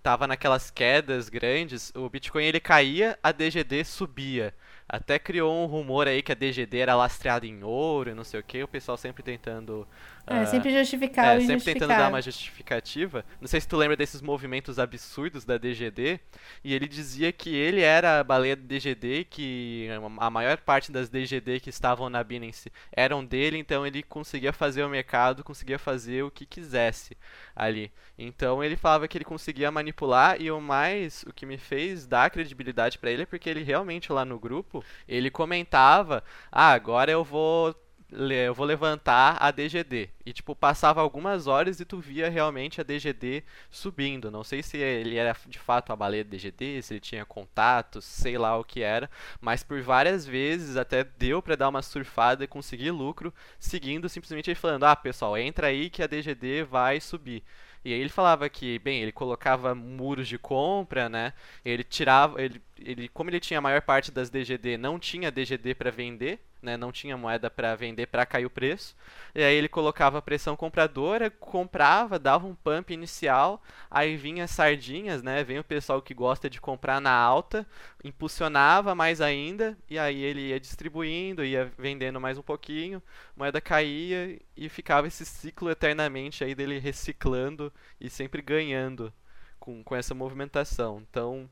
tava 0.08 0.26
naquelas 0.26 0.72
quedas 0.72 1.28
grandes, 1.28 1.92
o 1.94 2.10
Bitcoin 2.10 2.46
ele 2.46 2.62
caía, 2.62 3.20
a 3.22 3.34
DGD 3.34 3.84
subia. 3.84 4.56
Até 4.88 5.20
criou 5.20 5.54
um 5.54 5.66
rumor 5.66 6.08
aí 6.08 6.22
que 6.22 6.32
a 6.32 6.36
DGD 6.36 6.80
era 6.80 6.96
lastreada 6.96 7.46
em 7.46 7.64
ouro 7.64 8.10
e 8.10 8.14
não 8.14 8.24
sei 8.24 8.40
o 8.40 8.44
que, 8.44 8.64
o 8.64 8.68
pessoal 8.68 8.98
sempre 8.98 9.22
tentando 9.22 9.88
é, 10.28 10.42
uh, 10.42 10.48
sempre 10.48 10.72
justificar 10.72 11.38
é, 11.38 11.40
sempre 11.40 11.64
tentando 11.74 11.90
dar 11.90 12.10
uma 12.10 12.22
justificativa. 12.22 13.24
Não 13.40 13.48
sei 13.48 13.62
se 13.62 13.68
tu 13.68 13.78
lembra 13.78 13.96
desses 13.96 14.22
movimentos 14.22 14.78
absurdos 14.78 15.46
da 15.46 15.58
DGD. 15.58 16.20
E 16.64 16.74
ele 16.74 16.88
dizia 16.88 17.32
que 17.32 17.56
ele 17.56 17.82
era 17.82 18.20
a 18.20 18.24
baleia 18.24 18.56
do 18.56 18.64
DGD, 18.64 19.26
que 19.30 19.88
a 20.18 20.30
maior 20.30 20.58
parte 20.58 20.92
das 20.92 21.10
DGD 21.10 21.62
que 21.62 21.70
estavam 21.70 22.10
na 22.10 22.22
Binance 22.24 22.72
eram 22.92 23.24
dele, 23.24 23.58
então 23.58 23.88
ele 23.88 24.04
conseguia 24.04 24.52
fazer 24.52 24.84
o 24.84 24.90
mercado, 24.90 25.44
conseguia 25.44 25.80
fazer 25.80 26.24
o 26.24 26.32
que 26.32 26.46
quisesse 26.46 27.16
ali. 27.56 27.90
Então 28.18 28.62
ele 28.62 28.76
falava 28.76 29.08
que 29.08 29.18
ele 29.18 29.26
conseguia 29.26 29.72
manipular 29.72 30.42
e 30.42 30.52
o 30.52 30.60
mais, 30.60 31.24
o 31.24 31.34
que 31.34 31.46
me 31.46 31.58
fez 31.58 32.06
dar 32.06 32.30
credibilidade 32.30 32.98
para 32.98 33.12
ele 33.12 33.22
é 33.22 33.26
porque 33.26 33.50
ele 33.50 33.64
realmente 33.64 34.12
lá 34.12 34.26
no 34.26 34.38
grupo, 34.38 34.77
ele 35.08 35.30
comentava: 35.30 36.24
"Ah, 36.52 36.72
agora 36.72 37.12
eu 37.12 37.24
vou 37.24 37.76
eu 38.10 38.54
vou 38.54 38.66
levantar 38.66 39.38
a 39.40 39.52
DGD. 39.52 40.10
E, 40.26 40.32
tipo, 40.32 40.56
passava 40.56 41.02
algumas 41.02 41.46
horas 41.46 41.80
e 41.80 41.86
tu 41.86 42.00
via 42.00 42.30
realmente 42.30 42.80
a 42.80 42.84
DGD 42.84 43.44
subindo. 43.70 44.32
Não 44.32 44.44
sei 44.44 44.64
se 44.64 44.78
ele 44.78 45.18
era 45.18 45.36
de 45.46 45.60
fato 45.60 45.92
a 45.92 45.96
baleia 45.96 46.24
DGD, 46.24 46.82
se 46.82 46.94
ele 46.94 47.02
tinha 47.02 47.26
contatos, 47.26 48.06
sei 48.06 48.38
lá 48.38 48.58
o 48.58 48.64
que 48.64 48.82
era. 48.82 49.10
Mas 49.42 49.62
por 49.62 49.82
várias 49.82 50.26
vezes 50.26 50.78
até 50.78 51.04
deu 51.04 51.42
para 51.42 51.56
dar 51.56 51.70
uma 51.70 51.82
surfada 51.82 52.44
e 52.44 52.48
conseguir 52.48 52.92
lucro, 52.92 53.34
seguindo 53.60 54.08
simplesmente 54.08 54.50
ele 54.50 54.56
falando: 54.56 54.86
ah, 54.86 54.96
pessoal, 54.96 55.38
entra 55.38 55.68
aí 55.68 55.90
que 55.90 56.02
a 56.02 56.08
DGD 56.08 56.64
vai 56.64 57.02
subir. 57.02 57.44
E 57.84 57.94
aí 57.94 58.00
ele 58.02 58.10
falava 58.10 58.50
que, 58.50 58.80
bem, 58.80 59.02
ele 59.02 59.12
colocava 59.14 59.74
muros 59.74 60.28
de 60.28 60.38
compra, 60.38 61.08
né? 61.08 61.34
Ele 61.64 61.84
tirava, 61.84 62.42
ele, 62.42 62.62
ele 62.80 63.08
como 63.10 63.30
ele 63.30 63.40
tinha 63.40 63.60
a 63.60 63.62
maior 63.62 63.82
parte 63.82 64.12
das 64.12 64.30
DGD, 64.30 64.78
não 64.78 65.00
tinha 65.00 65.32
DGD 65.32 65.76
para 65.76 65.92
vender, 65.92 66.40
né? 66.62 66.78
Não 66.78 66.92
tinha 66.92 67.18
moeda 67.18 67.50
para 67.50 67.76
vender 67.76 68.08
para 68.08 68.26
cair 68.26 68.46
o 68.46 68.50
preço. 68.50 68.96
E 69.34 69.44
aí 69.44 69.56
ele 69.56 69.70
colocava 69.70 70.22
pressão 70.22 70.56
compradora, 70.56 71.30
comprava, 71.30 72.20
dava 72.20 72.48
um 72.48 72.56
pump 72.56 72.94
inicial, 72.94 73.62
aí 73.90 74.18
vinha 74.18 74.48
sardinhas, 74.48 75.22
né? 75.24 75.44
Vem 75.44 75.60
o 75.60 75.64
pessoal 75.64 76.02
que 76.02 76.14
gosta 76.14 76.50
de 76.50 76.60
comprar 76.60 77.00
na 77.00 77.12
alta, 77.12 77.66
impulsionava 78.04 78.96
mais 78.96 79.22
ainda, 79.22 79.78
e 79.90 79.98
aí 80.00 80.22
ele 80.24 80.50
ia 80.50 80.60
distribuindo, 80.60 81.44
ia 81.44 81.72
vendendo 81.78 82.20
mais 82.20 82.38
um 82.38 82.44
pouquinho, 82.44 83.02
moeda 83.36 83.62
caía 83.62 84.40
e 84.56 84.70
ficava 84.70 85.08
esse 85.08 85.26
ciclo 85.26 85.70
eternamente 85.70 86.44
aí 86.44 86.56
dele 86.56 86.80
reciclando 86.80 87.72
e 88.00 88.10
sempre 88.10 88.42
ganhando 88.42 89.14
com, 89.60 89.84
com 89.84 89.96
essa 89.96 90.14
movimentação. 90.16 91.04
Então, 91.10 91.50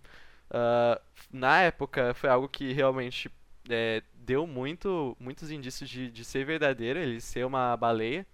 uh, 0.52 1.02
na 1.32 1.62
época 1.62 2.14
foi 2.14 2.30
algo 2.30 2.48
que 2.48 2.74
realmente 2.74 3.32
é, 3.70 4.04
deu 4.14 4.46
muito, 4.48 5.16
muitos 5.20 5.52
indícios 5.52 5.90
de, 5.90 6.10
de 6.10 6.26
ser 6.26 6.46
verdadeiro, 6.46 7.00
ele 7.00 7.22
ser 7.22 7.46
uma 7.46 7.76
baleia. 7.78 8.26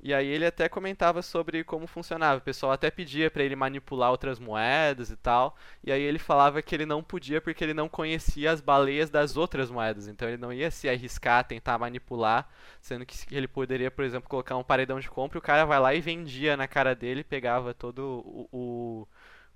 E 0.00 0.14
aí 0.14 0.28
ele 0.28 0.46
até 0.46 0.68
comentava 0.68 1.22
sobre 1.22 1.64
como 1.64 1.86
funcionava. 1.86 2.38
O 2.38 2.42
pessoal 2.42 2.70
até 2.72 2.88
pedia 2.90 3.30
para 3.30 3.42
ele 3.42 3.56
manipular 3.56 4.10
outras 4.12 4.38
moedas 4.38 5.10
e 5.10 5.16
tal. 5.16 5.56
E 5.82 5.90
aí 5.90 6.00
ele 6.00 6.20
falava 6.20 6.62
que 6.62 6.72
ele 6.74 6.86
não 6.86 7.02
podia 7.02 7.40
porque 7.40 7.64
ele 7.64 7.74
não 7.74 7.88
conhecia 7.88 8.52
as 8.52 8.60
baleias 8.60 9.10
das 9.10 9.36
outras 9.36 9.70
moedas. 9.70 10.06
Então 10.06 10.28
ele 10.28 10.36
não 10.36 10.52
ia 10.52 10.70
se 10.70 10.88
arriscar 10.88 11.40
a 11.40 11.44
tentar 11.44 11.78
manipular, 11.78 12.48
sendo 12.80 13.04
que 13.04 13.16
ele 13.34 13.48
poderia, 13.48 13.90
por 13.90 14.04
exemplo, 14.04 14.28
colocar 14.28 14.56
um 14.56 14.62
paredão 14.64 15.00
de 15.00 15.10
compra 15.10 15.36
e 15.38 15.40
o 15.40 15.42
cara 15.42 15.64
vai 15.64 15.80
lá 15.80 15.92
e 15.94 16.00
vendia 16.00 16.56
na 16.56 16.68
cara 16.68 16.94
dele, 16.94 17.24
pegava 17.24 17.74
todo 17.74 17.98
o, 18.24 18.48
o, 18.52 19.08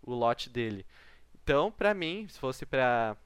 o 0.03 0.15
lote 0.15 0.51
dele. 0.51 0.85
Então, 1.43 1.71
pra 1.71 1.93
mim, 1.93 2.27
se 2.29 2.39
fosse 2.39 2.65
pra 2.65 3.17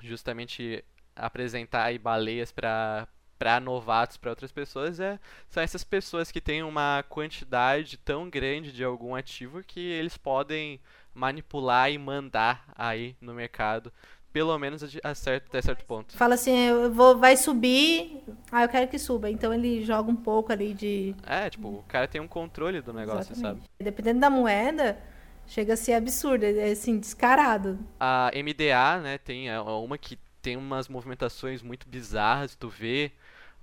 justamente 0.00 0.84
apresentar 1.14 1.84
aí 1.84 1.98
baleias 1.98 2.50
para 2.50 3.06
para 3.36 3.58
novatos, 3.58 4.16
para 4.16 4.30
outras 4.30 4.52
pessoas, 4.52 5.00
é, 5.00 5.18
são 5.50 5.62
essas 5.62 5.82
pessoas 5.82 6.30
que 6.30 6.40
têm 6.40 6.62
uma 6.62 7.04
quantidade 7.08 7.96
tão 7.98 8.30
grande 8.30 8.72
de 8.72 8.84
algum 8.84 9.14
ativo 9.14 9.62
que 9.62 9.80
eles 9.80 10.16
podem 10.16 10.80
manipular 11.12 11.90
e 11.90 11.98
mandar 11.98 12.64
aí 12.76 13.16
no 13.20 13.34
mercado, 13.34 13.92
pelo 14.32 14.56
menos 14.58 14.82
a 15.02 15.14
certo, 15.14 15.46
até 15.48 15.60
certo 15.60 15.84
ponto. 15.84 16.16
Fala 16.16 16.34
assim, 16.34 16.56
eu 16.58 16.92
vou, 16.92 17.18
vai 17.18 17.36
subir, 17.36 18.22
ah, 18.50 18.62
eu 18.62 18.68
quero 18.68 18.88
que 18.88 18.98
suba. 18.98 19.28
Então 19.30 19.52
ele 19.52 19.84
joga 19.84 20.10
um 20.10 20.16
pouco 20.16 20.52
ali 20.52 20.72
de. 20.72 21.14
É, 21.26 21.50
tipo, 21.50 21.68
o 21.68 21.84
cara 21.84 22.08
tem 22.08 22.20
um 22.20 22.28
controle 22.28 22.80
do 22.80 22.92
negócio, 22.92 23.32
Exatamente. 23.32 23.62
sabe? 23.62 23.70
Dependendo 23.78 24.20
da 24.20 24.30
moeda, 24.30 24.98
chega 25.46 25.74
a 25.74 25.76
ser 25.76 25.94
absurdo, 25.94 26.44
é 26.44 26.70
assim, 26.70 26.98
descarado. 26.98 27.78
A 27.98 28.30
MDA, 28.34 29.00
né, 29.00 29.18
tem 29.18 29.48
é, 29.48 29.60
uma 29.60 29.98
que 29.98 30.18
tem 30.40 30.56
umas 30.56 30.88
movimentações 30.88 31.62
muito 31.62 31.88
bizarras, 31.88 32.54
tu 32.54 32.68
vê 32.68 33.10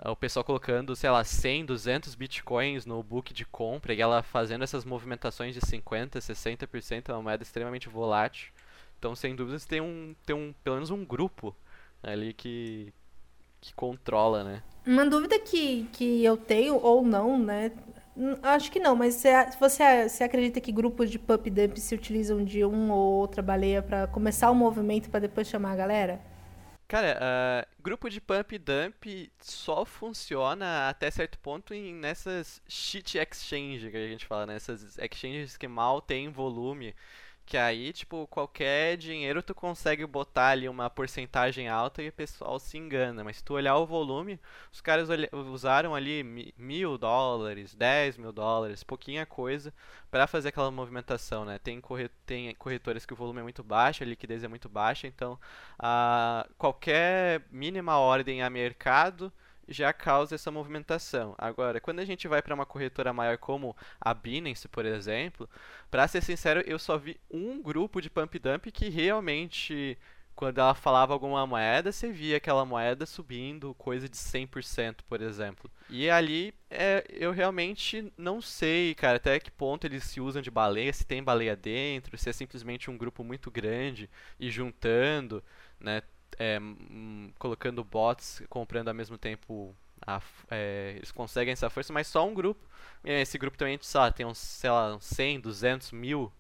uh, 0.03 0.09
o 0.09 0.15
pessoal 0.15 0.43
colocando, 0.43 0.95
sei 0.95 1.11
lá, 1.11 1.23
100, 1.23 1.65
200 1.65 2.15
bitcoins 2.15 2.87
no 2.87 3.03
book 3.03 3.31
de 3.31 3.45
compra 3.45 3.93
e 3.93 4.01
ela 4.01 4.23
fazendo 4.23 4.63
essas 4.63 4.83
movimentações 4.83 5.53
de 5.53 5.61
50, 5.61 6.17
60%, 6.19 7.09
é 7.09 7.13
uma 7.13 7.21
moeda 7.21 7.43
extremamente 7.43 7.87
volátil. 7.87 8.51
Então, 8.97 9.15
sem 9.15 9.35
dúvidas, 9.35 9.65
tem 9.65 9.79
um, 9.79 10.15
tem 10.25 10.35
um 10.35 10.53
pelo 10.63 10.77
menos 10.77 10.89
um 10.89 11.05
grupo 11.05 11.55
ali 12.01 12.33
que, 12.33 12.91
que 13.59 13.73
controla, 13.75 14.43
né? 14.43 14.63
Uma 14.85 15.05
dúvida 15.05 15.39
que, 15.39 15.87
que 15.93 16.23
eu 16.23 16.35
tenho, 16.35 16.75
ou 16.75 17.03
não, 17.03 17.37
né? 17.37 17.71
Acho 18.43 18.71
que 18.71 18.79
não, 18.79 18.95
mas 18.95 19.15
você, 19.15 19.29
você, 19.59 20.09
você 20.09 20.23
acredita 20.23 20.59
que 20.59 20.71
grupos 20.71 21.09
de 21.09 21.17
pump 21.17 21.49
dump 21.49 21.77
se 21.77 21.95
utilizam 21.95 22.43
de 22.43 22.63
uma 22.63 22.93
ou 22.93 23.13
outra 23.13 23.41
baleia 23.41 23.81
para 23.81 24.07
começar 24.07 24.51
o 24.51 24.55
movimento 24.55 25.09
para 25.09 25.21
depois 25.21 25.47
chamar 25.47 25.71
a 25.71 25.75
galera? 25.75 26.21
Cara, 26.87 27.17
uh, 27.21 27.81
grupo 27.81 28.09
de 28.09 28.19
pump 28.19 28.57
dump 28.57 29.31
só 29.39 29.85
funciona 29.85 30.89
até 30.89 31.09
certo 31.09 31.39
ponto 31.39 31.73
em 31.73 31.93
nessas 31.93 32.61
shit 32.67 33.17
exchange 33.17 33.89
que 33.89 33.95
a 33.95 34.07
gente 34.07 34.25
fala, 34.25 34.45
nessas 34.45 34.97
né? 34.97 35.05
exchanges 35.05 35.55
que 35.55 35.69
mal 35.69 36.01
tem 36.01 36.29
volume 36.29 36.93
que 37.51 37.57
aí, 37.57 37.91
tipo, 37.91 38.25
qualquer 38.27 38.95
dinheiro 38.95 39.43
tu 39.43 39.53
consegue 39.53 40.05
botar 40.05 40.51
ali 40.51 40.69
uma 40.69 40.89
porcentagem 40.89 41.67
alta 41.67 42.01
e 42.01 42.07
o 42.07 42.13
pessoal 42.13 42.57
se 42.57 42.77
engana. 42.77 43.25
Mas 43.25 43.37
se 43.37 43.43
tu 43.43 43.55
olhar 43.55 43.75
o 43.75 43.85
volume, 43.85 44.39
os 44.71 44.79
caras 44.79 45.09
usaram 45.33 45.93
ali 45.93 46.23
mil 46.57 46.97
dólares, 46.97 47.75
dez 47.75 48.17
mil 48.17 48.31
dólares, 48.31 48.85
pouquinha 48.85 49.25
coisa 49.25 49.73
para 50.09 50.27
fazer 50.27 50.47
aquela 50.47 50.71
movimentação, 50.71 51.43
né? 51.43 51.59
Tem, 51.59 51.81
corret 51.81 52.09
tem 52.25 52.55
corretoras 52.55 53.05
que 53.05 53.11
o 53.11 53.17
volume 53.17 53.41
é 53.41 53.43
muito 53.43 53.63
baixo, 53.65 54.01
a 54.01 54.07
liquidez 54.07 54.45
é 54.45 54.47
muito 54.47 54.69
baixa, 54.69 55.05
então 55.05 55.37
a 55.77 56.47
qualquer 56.57 57.41
mínima 57.51 57.97
ordem 57.97 58.41
a 58.41 58.49
mercado 58.49 59.29
já 59.67 59.93
causa 59.93 60.35
essa 60.35 60.51
movimentação. 60.51 61.35
Agora, 61.37 61.79
quando 61.79 61.99
a 61.99 62.05
gente 62.05 62.27
vai 62.27 62.41
para 62.41 62.53
uma 62.53 62.65
corretora 62.65 63.13
maior 63.13 63.37
como 63.37 63.75
a 63.99 64.13
Binance, 64.13 64.67
por 64.67 64.85
exemplo, 64.85 65.49
para 65.89 66.07
ser 66.07 66.21
sincero, 66.21 66.61
eu 66.65 66.79
só 66.79 66.97
vi 66.97 67.19
um 67.29 67.61
grupo 67.61 68.01
de 68.01 68.09
pump 68.09 68.37
dump 68.39 68.71
que 68.71 68.89
realmente 68.89 69.97
quando 70.35 70.59
ela 70.59 70.73
falava 70.73 71.13
alguma 71.13 71.45
moeda, 71.45 71.91
você 71.91 72.11
via 72.11 72.37
aquela 72.37 72.65
moeda 72.65 73.05
subindo 73.05 73.75
coisa 73.75 74.09
de 74.09 74.17
100%, 74.17 75.01
por 75.07 75.21
exemplo. 75.21 75.69
E 75.89 76.09
ali 76.09 76.53
é, 76.69 77.05
eu 77.09 77.31
realmente 77.31 78.11
não 78.17 78.41
sei, 78.41 78.95
cara, 78.95 79.17
até 79.17 79.39
que 79.39 79.51
ponto 79.51 79.85
eles 79.85 80.03
se 80.03 80.19
usam 80.19 80.41
de 80.41 80.49
baleia, 80.49 80.91
se 80.93 81.05
tem 81.05 81.21
baleia 81.21 81.55
dentro, 81.55 82.17
se 82.17 82.29
é 82.29 82.33
simplesmente 82.33 82.89
um 82.89 82.97
grupo 82.97 83.23
muito 83.23 83.51
grande 83.51 84.09
e 84.39 84.49
juntando, 84.49 85.43
né? 85.79 86.01
É, 86.39 86.59
colocando 87.37 87.83
bots, 87.83 88.41
comprando 88.49 88.87
ao 88.87 88.93
mesmo 88.93 89.17
tempo. 89.17 89.75
A, 90.05 90.21
é, 90.49 90.93
eles 90.95 91.11
conseguem 91.11 91.53
essa 91.53 91.69
força, 91.69 91.93
mas 91.93 92.07
só 92.07 92.27
um 92.27 92.33
grupo. 92.33 92.65
Esse 93.03 93.37
grupo 93.37 93.57
também, 93.57 93.79
tem 94.15 94.25
uns, 94.25 94.37
sei 94.37 94.69
lá, 94.69 94.95
uns 94.95 95.05
100, 95.05 95.39
200 95.41 95.91
mil 95.91 96.31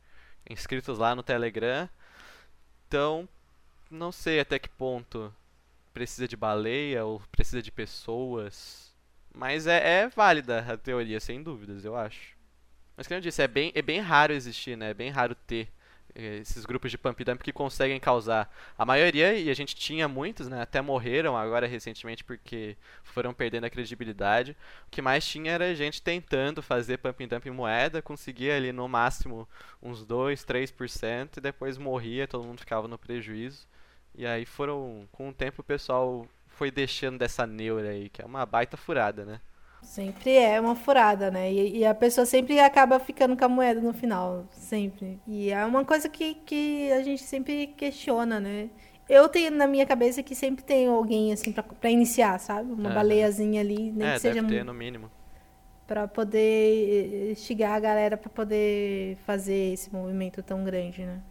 inscritos 0.49 0.97
lá 0.97 1.15
no 1.15 1.23
Telegram. 1.23 1.89
Então, 2.87 3.27
não 3.89 4.11
sei 4.11 4.39
até 4.39 4.57
que 4.59 4.69
ponto 4.69 5.33
precisa 5.93 6.27
de 6.27 6.35
baleia 6.35 7.05
ou 7.05 7.21
precisa 7.31 7.61
de 7.61 7.71
pessoas. 7.71 8.93
Mas 9.33 9.67
é, 9.67 10.01
é 10.01 10.09
válida 10.09 10.59
a 10.59 10.77
teoria, 10.77 11.19
sem 11.19 11.41
dúvidas, 11.41 11.85
eu 11.85 11.95
acho. 11.95 12.35
Mas 12.97 13.07
como 13.07 13.17
eu 13.17 13.21
disse, 13.21 13.41
é 13.41 13.47
bem, 13.47 13.71
é 13.75 13.81
bem 13.81 13.99
raro 13.99 14.33
existir, 14.33 14.77
né? 14.77 14.91
É 14.91 14.93
bem 14.93 15.09
raro 15.09 15.35
ter 15.35 15.69
esses 16.15 16.65
grupos 16.65 16.91
de 16.91 16.97
pump 16.97 17.23
dump 17.23 17.41
que 17.41 17.51
conseguem 17.51 17.99
causar. 17.99 18.53
A 18.77 18.85
maioria, 18.85 19.33
e 19.33 19.49
a 19.49 19.53
gente 19.53 19.75
tinha 19.75 20.07
muitos, 20.07 20.47
né, 20.47 20.61
até 20.61 20.81
morreram 20.81 21.37
agora 21.37 21.67
recentemente 21.67 22.23
porque 22.23 22.75
foram 23.03 23.33
perdendo 23.33 23.65
a 23.65 23.69
credibilidade. 23.69 24.55
O 24.87 24.91
que 24.91 25.01
mais 25.01 25.25
tinha 25.25 25.51
era 25.51 25.75
gente 25.75 26.01
tentando 26.01 26.61
fazer 26.61 26.97
pump 26.97 27.25
dump 27.25 27.45
em 27.47 27.51
moeda, 27.51 28.01
conseguia 28.01 28.55
ali 28.55 28.71
no 28.71 28.87
máximo 28.87 29.47
uns 29.81 30.05
2, 30.05 30.43
3% 30.43 31.37
e 31.37 31.41
depois 31.41 31.77
morria, 31.77 32.27
todo 32.27 32.45
mundo 32.45 32.59
ficava 32.59 32.87
no 32.87 32.97
prejuízo. 32.97 33.67
E 34.15 34.25
aí 34.25 34.45
foram, 34.45 35.07
com 35.11 35.29
o 35.29 35.33
tempo 35.33 35.61
o 35.61 35.63
pessoal 35.63 36.27
foi 36.47 36.69
deixando 36.69 37.17
dessa 37.17 37.47
neura 37.47 37.89
aí, 37.89 38.09
que 38.09 38.21
é 38.21 38.25
uma 38.25 38.45
baita 38.45 38.77
furada, 38.77 39.25
né? 39.25 39.41
Sempre 39.81 40.37
é 40.37 40.59
uma 40.59 40.75
furada, 40.75 41.29
né? 41.29 41.51
E, 41.51 41.79
e, 41.79 41.85
a 41.85 41.93
pessoa 41.93 42.25
sempre 42.25 42.59
acaba 42.59 42.99
ficando 42.99 43.35
com 43.35 43.43
a 43.43 43.49
moeda 43.49 43.81
no 43.81 43.93
final, 43.93 44.45
sempre. 44.51 45.19
E 45.27 45.49
é 45.49 45.65
uma 45.65 45.83
coisa 45.83 46.07
que, 46.07 46.35
que 46.35 46.91
a 46.91 47.01
gente 47.03 47.23
sempre 47.23 47.67
questiona, 47.67 48.39
né? 48.39 48.69
Eu 49.09 49.27
tenho 49.27 49.51
na 49.51 49.67
minha 49.67 49.85
cabeça 49.85 50.23
que 50.23 50.33
sempre 50.33 50.63
tem 50.63 50.87
alguém 50.87 51.33
assim 51.33 51.51
pra, 51.51 51.63
pra 51.63 51.89
iniciar, 51.89 52.39
sabe? 52.39 52.71
Uma 52.71 52.91
é. 52.91 52.93
baleiazinha 52.93 53.59
ali, 53.59 53.91
nem 53.91 54.07
é, 54.07 54.13
que 54.13 54.19
seja. 54.19 54.35
Deve 54.35 54.47
ter, 54.47 54.63
no 54.63 54.73
mínimo. 54.73 55.11
Pra 55.85 56.07
poder 56.07 57.31
instigar 57.31 57.73
a 57.73 57.79
galera 57.79 58.15
pra 58.15 58.29
poder 58.29 59.17
fazer 59.25 59.73
esse 59.73 59.91
movimento 59.91 60.41
tão 60.41 60.63
grande, 60.63 61.05
né? 61.05 61.21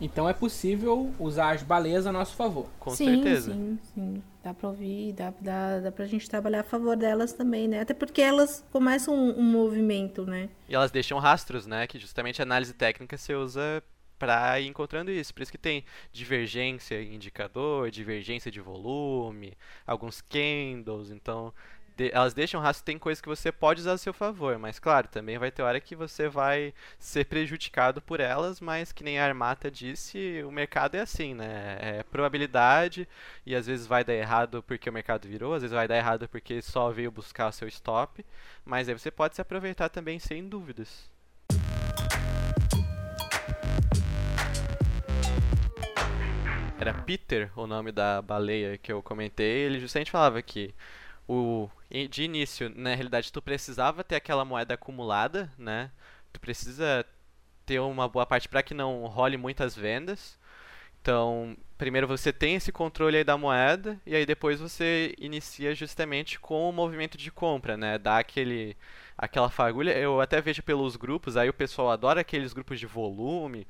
Então 0.00 0.28
é 0.28 0.32
possível 0.32 1.12
usar 1.18 1.54
as 1.54 1.62
baleias 1.62 2.06
a 2.06 2.12
nosso 2.12 2.34
favor. 2.34 2.66
Com 2.80 2.90
sim, 2.90 3.04
certeza. 3.04 3.52
Sim, 3.52 3.78
sim. 3.94 4.22
Dá 4.42 4.54
pra 4.54 4.68
ouvir, 4.68 5.12
dá, 5.12 5.34
dá, 5.40 5.90
dá 5.90 6.06
gente 6.06 6.28
trabalhar 6.28 6.60
a 6.60 6.64
favor 6.64 6.96
delas 6.96 7.32
também, 7.32 7.68
né? 7.68 7.80
Até 7.80 7.92
porque 7.92 8.22
elas 8.22 8.64
começam 8.72 9.14
um, 9.14 9.38
um 9.38 9.42
movimento, 9.42 10.24
né? 10.24 10.48
E 10.66 10.74
elas 10.74 10.90
deixam 10.90 11.18
rastros, 11.18 11.66
né? 11.66 11.86
Que 11.86 11.98
justamente 11.98 12.40
a 12.40 12.44
análise 12.44 12.72
técnica 12.72 13.18
você 13.18 13.34
usa 13.34 13.82
para 14.20 14.60
ir 14.60 14.66
encontrando 14.66 15.10
isso. 15.10 15.32
Por 15.32 15.42
isso 15.42 15.50
que 15.50 15.58
tem 15.58 15.82
divergência 16.12 17.02
em 17.02 17.14
indicador, 17.14 17.90
divergência 17.90 18.50
de 18.50 18.60
volume, 18.60 19.56
alguns 19.86 20.20
candles, 20.20 21.10
então 21.10 21.52
de, 22.00 22.10
elas 22.14 22.32
deixam 22.32 22.60
rastro, 22.60 22.84
tem 22.84 22.98
coisas 22.98 23.20
que 23.20 23.28
você 23.28 23.52
pode 23.52 23.80
usar 23.80 23.92
a 23.92 23.98
seu 23.98 24.14
favor, 24.14 24.58
mas 24.58 24.78
claro, 24.78 25.06
também 25.08 25.36
vai 25.38 25.50
ter 25.50 25.62
hora 25.62 25.78
que 25.78 25.94
você 25.94 26.28
vai 26.28 26.72
ser 26.98 27.26
prejudicado 27.26 28.00
por 28.00 28.20
elas, 28.20 28.58
mas 28.58 28.90
que 28.90 29.04
nem 29.04 29.18
a 29.18 29.26
Armata 29.26 29.70
disse, 29.70 30.42
o 30.46 30.50
mercado 30.50 30.94
é 30.94 31.00
assim, 31.00 31.34
né? 31.34 31.76
É 31.80 32.02
probabilidade 32.04 33.06
e 33.44 33.54
às 33.54 33.66
vezes 33.66 33.86
vai 33.86 34.02
dar 34.02 34.14
errado 34.14 34.62
porque 34.62 34.88
o 34.88 34.92
mercado 34.92 35.28
virou, 35.28 35.52
às 35.52 35.62
vezes 35.62 35.74
vai 35.74 35.86
dar 35.86 35.96
errado 35.96 36.26
porque 36.28 36.62
só 36.62 36.90
veio 36.90 37.10
buscar 37.10 37.48
o 37.48 37.52
seu 37.52 37.68
stop, 37.68 38.24
mas 38.64 38.88
aí 38.88 38.98
você 38.98 39.10
pode 39.10 39.34
se 39.34 39.42
aproveitar 39.42 39.90
também 39.90 40.18
sem 40.18 40.48
dúvidas. 40.48 41.10
Era 46.78 46.94
Peter 46.94 47.50
o 47.54 47.66
nome 47.66 47.92
da 47.92 48.22
baleia 48.22 48.78
que 48.78 48.90
eu 48.90 49.02
comentei, 49.02 49.66
ele 49.66 49.78
justamente 49.78 50.10
falava 50.10 50.40
que 50.40 50.74
o 51.30 51.70
de 52.08 52.22
início, 52.24 52.72
na 52.74 52.94
realidade, 52.94 53.32
tu 53.32 53.42
precisava 53.42 54.04
ter 54.04 54.16
aquela 54.16 54.44
moeda 54.44 54.74
acumulada, 54.74 55.52
né? 55.58 55.90
Tu 56.32 56.40
precisa 56.40 57.04
ter 57.66 57.80
uma 57.80 58.08
boa 58.08 58.26
parte 58.26 58.48
para 58.48 58.62
que 58.62 58.74
não 58.74 59.06
role 59.06 59.36
muitas 59.36 59.76
vendas. 59.76 60.38
Então, 61.02 61.56
primeiro 61.78 62.06
você 62.06 62.32
tem 62.32 62.56
esse 62.56 62.72
controle 62.72 63.16
aí 63.18 63.24
da 63.24 63.38
moeda 63.38 63.98
e 64.06 64.14
aí 64.14 64.26
depois 64.26 64.60
você 64.60 65.14
inicia 65.18 65.74
justamente 65.74 66.38
com 66.38 66.68
o 66.68 66.72
movimento 66.72 67.16
de 67.16 67.30
compra, 67.30 67.76
né? 67.76 67.98
Dá 67.98 68.18
aquele 68.18 68.76
aquela 69.16 69.50
fagulha. 69.50 69.96
Eu 69.98 70.20
até 70.20 70.40
vejo 70.40 70.62
pelos 70.62 70.96
grupos, 70.96 71.36
aí 71.36 71.48
o 71.48 71.54
pessoal 71.54 71.90
adora 71.90 72.20
aqueles 72.22 72.52
grupos 72.52 72.78
de 72.80 72.86
volume, 72.86 73.66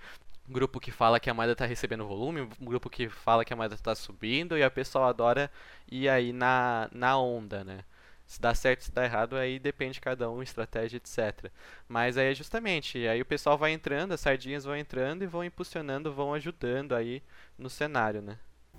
grupo 0.51 0.81
que 0.81 0.91
fala 0.91 1.21
que 1.21 1.31
a 1.31 1.35
moeda 1.35 1.53
está 1.53 1.65
recebendo 1.65 2.07
volume, 2.07 2.43
um 2.61 2.65
grupo 2.65 2.91
que 2.91 3.09
fala 3.09 3.45
que 3.45 3.53
a 3.53 3.57
moeda 3.57 3.75
está 3.75 3.95
subindo 3.95 4.57
e 4.59 4.65
o 4.65 4.71
pessoal 4.71 5.05
adora 5.05 5.51
ir 5.91 6.09
aí 6.09 6.33
na, 6.33 6.89
na 6.93 7.19
onda, 7.19 7.65
né? 7.65 7.81
Se 8.27 8.41
dá 8.41 8.55
certo, 8.55 8.85
se 8.85 8.93
dá 8.93 9.05
errado, 9.05 9.37
aí 9.37 9.59
depende 9.59 9.95
de 9.95 10.01
cada 10.01 10.31
um, 10.31 10.41
estratégia, 10.43 10.99
etc. 10.99 11.51
Mas 11.89 12.17
aí 12.17 12.31
é 12.31 12.35
justamente, 12.35 13.07
aí 13.09 13.21
o 13.21 13.27
pessoal 13.27 13.59
vai 13.59 13.73
entrando, 13.73 14.13
as 14.13 14.21
sardinhas 14.21 14.65
vão 14.65 14.77
entrando 14.77 15.25
e 15.25 15.27
vão 15.27 15.43
impulsionando, 15.43 16.13
vão 16.13 16.33
ajudando 16.35 16.95
aí 16.95 17.23
no 17.59 17.69
cenário, 17.69 18.23
né? 18.23 18.39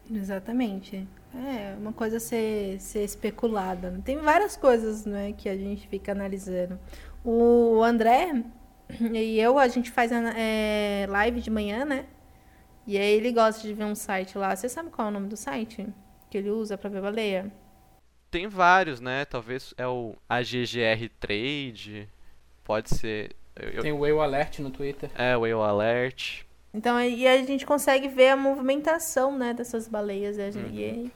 Exatamente. 0.09 1.07
É 1.33 1.75
uma 1.77 1.93
coisa 1.93 2.19
ser, 2.19 2.79
ser 2.79 3.03
especulada. 3.03 4.01
Tem 4.03 4.17
várias 4.17 4.55
coisas 4.55 5.05
né, 5.05 5.33
que 5.33 5.47
a 5.47 5.55
gente 5.55 5.87
fica 5.87 6.11
analisando. 6.11 6.79
O 7.23 7.83
André 7.83 8.43
e 9.13 9.39
eu, 9.39 9.57
a 9.57 9.67
gente 9.67 9.91
faz 9.91 10.11
é, 10.11 11.05
live 11.09 11.41
de 11.41 11.49
manhã, 11.49 11.85
né? 11.85 12.05
E 12.85 12.97
aí 12.97 13.13
ele 13.13 13.31
gosta 13.31 13.67
de 13.67 13.73
ver 13.73 13.85
um 13.85 13.95
site 13.95 14.37
lá. 14.37 14.55
Você 14.55 14.67
sabe 14.67 14.89
qual 14.89 15.07
é 15.07 15.11
o 15.11 15.13
nome 15.13 15.27
do 15.27 15.37
site 15.37 15.87
que 16.29 16.37
ele 16.37 16.49
usa 16.49 16.77
para 16.77 16.89
ver 16.89 17.01
baleia? 17.01 17.51
tem 18.31 18.47
vários, 18.47 19.01
né? 19.01 19.25
Talvez 19.25 19.73
é 19.77 19.85
o 19.85 20.15
AGGR 20.27 21.09
Trade, 21.19 22.07
pode 22.63 22.89
ser. 22.89 23.35
Eu... 23.55 23.83
Tem 23.83 23.91
o 23.91 23.99
Whale 23.99 24.19
Alert 24.19 24.59
no 24.59 24.71
Twitter. 24.71 25.11
É, 25.15 25.35
o 25.35 25.41
Whale 25.41 25.69
Alert. 25.69 26.43
Então, 26.73 26.99
e 27.01 27.27
a 27.27 27.43
gente 27.43 27.65
consegue 27.65 28.07
ver 28.07 28.29
a 28.29 28.37
movimentação, 28.37 29.37
né, 29.37 29.53
dessas 29.53 29.89
baleias. 29.89 30.37
E, 30.37 30.57
uhum. 30.57 30.69
e, 30.71 31.11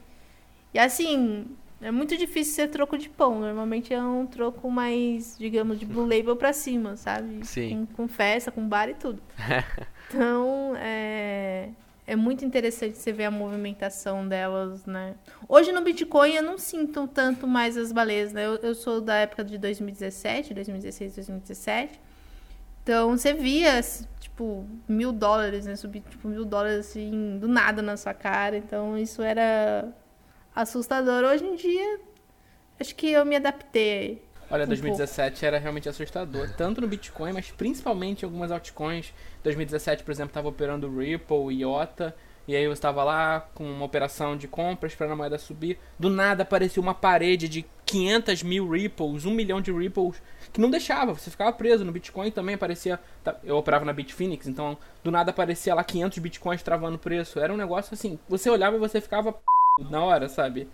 e 0.74 0.80
assim, 0.80 1.48
é 1.82 1.92
muito 1.92 2.18
difícil 2.18 2.54
ser 2.56 2.70
troco 2.70 2.98
de 2.98 3.10
pão. 3.10 3.40
Normalmente 3.40 3.94
é 3.94 4.02
um 4.02 4.26
troco 4.26 4.70
mais, 4.70 5.38
digamos, 5.38 5.80
de 5.80 5.86
blue 5.86 6.06
label 6.06 6.36
pra 6.36 6.54
cima, 6.54 6.96
sabe? 6.96 7.46
Sim. 7.46 7.86
Com, 7.88 8.04
com 8.04 8.08
festa, 8.08 8.52
com 8.52 8.68
bar 8.68 8.90
e 8.90 8.94
tudo. 8.94 9.22
então, 10.10 10.74
é 10.78 11.70
é 12.08 12.16
muito 12.16 12.46
interessante 12.46 12.98
você 12.98 13.12
ver 13.12 13.26
a 13.26 13.32
movimentação 13.32 14.28
delas, 14.28 14.86
né? 14.86 15.16
Hoje 15.50 15.72
no 15.72 15.82
Bitcoin 15.82 16.36
eu 16.36 16.44
não 16.44 16.58
sinto 16.58 17.08
tanto 17.08 17.48
mais 17.48 17.76
as 17.76 17.92
baleias, 17.92 18.32
né? 18.32 18.46
Eu, 18.46 18.56
eu 18.58 18.76
sou 18.76 19.02
da 19.02 19.16
época 19.16 19.44
de 19.44 19.58
2017, 19.58 20.54
2016, 20.54 21.16
2017. 21.16 22.00
Então 22.84 23.18
você 23.18 23.34
via, 23.34 23.82
tipo, 24.20 24.68
mil 24.88 25.12
dólares, 25.12 25.66
né? 25.66 25.76
Subir, 25.76 26.04
tipo, 26.08 26.28
mil 26.28 26.46
dólares 26.46 26.88
assim, 26.88 27.40
do 27.40 27.48
nada 27.48 27.82
na 27.82 27.98
sua 27.98 28.14
cara. 28.14 28.56
Então 28.56 28.96
isso 28.96 29.24
era 29.24 29.92
assustador. 30.56 31.24
Hoje 31.24 31.44
em 31.44 31.56
dia, 31.56 32.00
acho 32.80 32.96
que 32.96 33.12
eu 33.12 33.26
me 33.26 33.36
adaptei 33.36 34.26
Olha, 34.50 34.68
2017 34.68 35.44
um 35.44 35.48
era 35.48 35.58
realmente 35.58 35.90
assustador, 35.90 36.52
tanto 36.56 36.80
no 36.80 36.88
Bitcoin, 36.88 37.34
mas 37.34 37.50
principalmente 37.50 38.22
em 38.22 38.26
algumas 38.26 38.52
altcoins. 38.52 39.12
2017, 39.44 40.04
por 40.04 40.12
exemplo, 40.12 40.30
estava 40.30 40.48
operando 40.48 41.00
Ripple, 41.00 41.62
IOTA, 41.62 42.16
e 42.48 42.56
aí 42.56 42.64
eu 42.64 42.72
estava 42.72 43.04
lá 43.04 43.40
com 43.56 43.64
uma 43.64 43.86
operação 43.86 44.38
de 44.38 44.48
compra, 44.48 44.88
esperando 44.88 45.14
a 45.14 45.16
moeda 45.16 45.38
subir. 45.40 45.80
Do 45.98 46.12
nada 46.12 46.44
apareceu 46.44 46.82
uma 46.82 46.94
parede 46.94 47.50
de 47.50 47.66
500 47.88 48.44
mil 48.44 48.70
Ripples, 48.70 49.26
um 49.26 49.32
milhão 49.32 49.60
de 49.60 49.72
Ripples, 49.72 50.22
que 50.54 50.62
não 50.62 50.70
deixava, 50.70 51.14
você 51.14 51.32
ficava 51.32 51.52
preso. 51.52 51.84
No 51.84 51.92
Bitcoin 51.92 52.30
também 52.30 52.54
aparecia. 52.54 53.00
Tá, 53.24 53.36
eu 53.44 53.58
operava 53.58 53.84
na 53.84 53.94
Bitfinex, 53.94 54.48
então 54.48 54.78
do 55.04 55.10
nada 55.10 55.32
aparecia 55.32 55.74
lá 55.74 55.84
500 55.84 56.20
Bitcoins 56.20 56.62
travando 56.62 56.98
o 56.98 57.00
preço. 57.00 57.40
Era 57.40 57.52
um 57.52 57.58
negócio 57.58 57.96
assim, 57.96 58.20
você 58.30 58.48
olhava 58.48 58.76
e 58.76 58.80
você 58.80 59.02
ficava 59.02 59.36
na 59.80 60.02
hora, 60.02 60.30
sabe? 60.30 60.70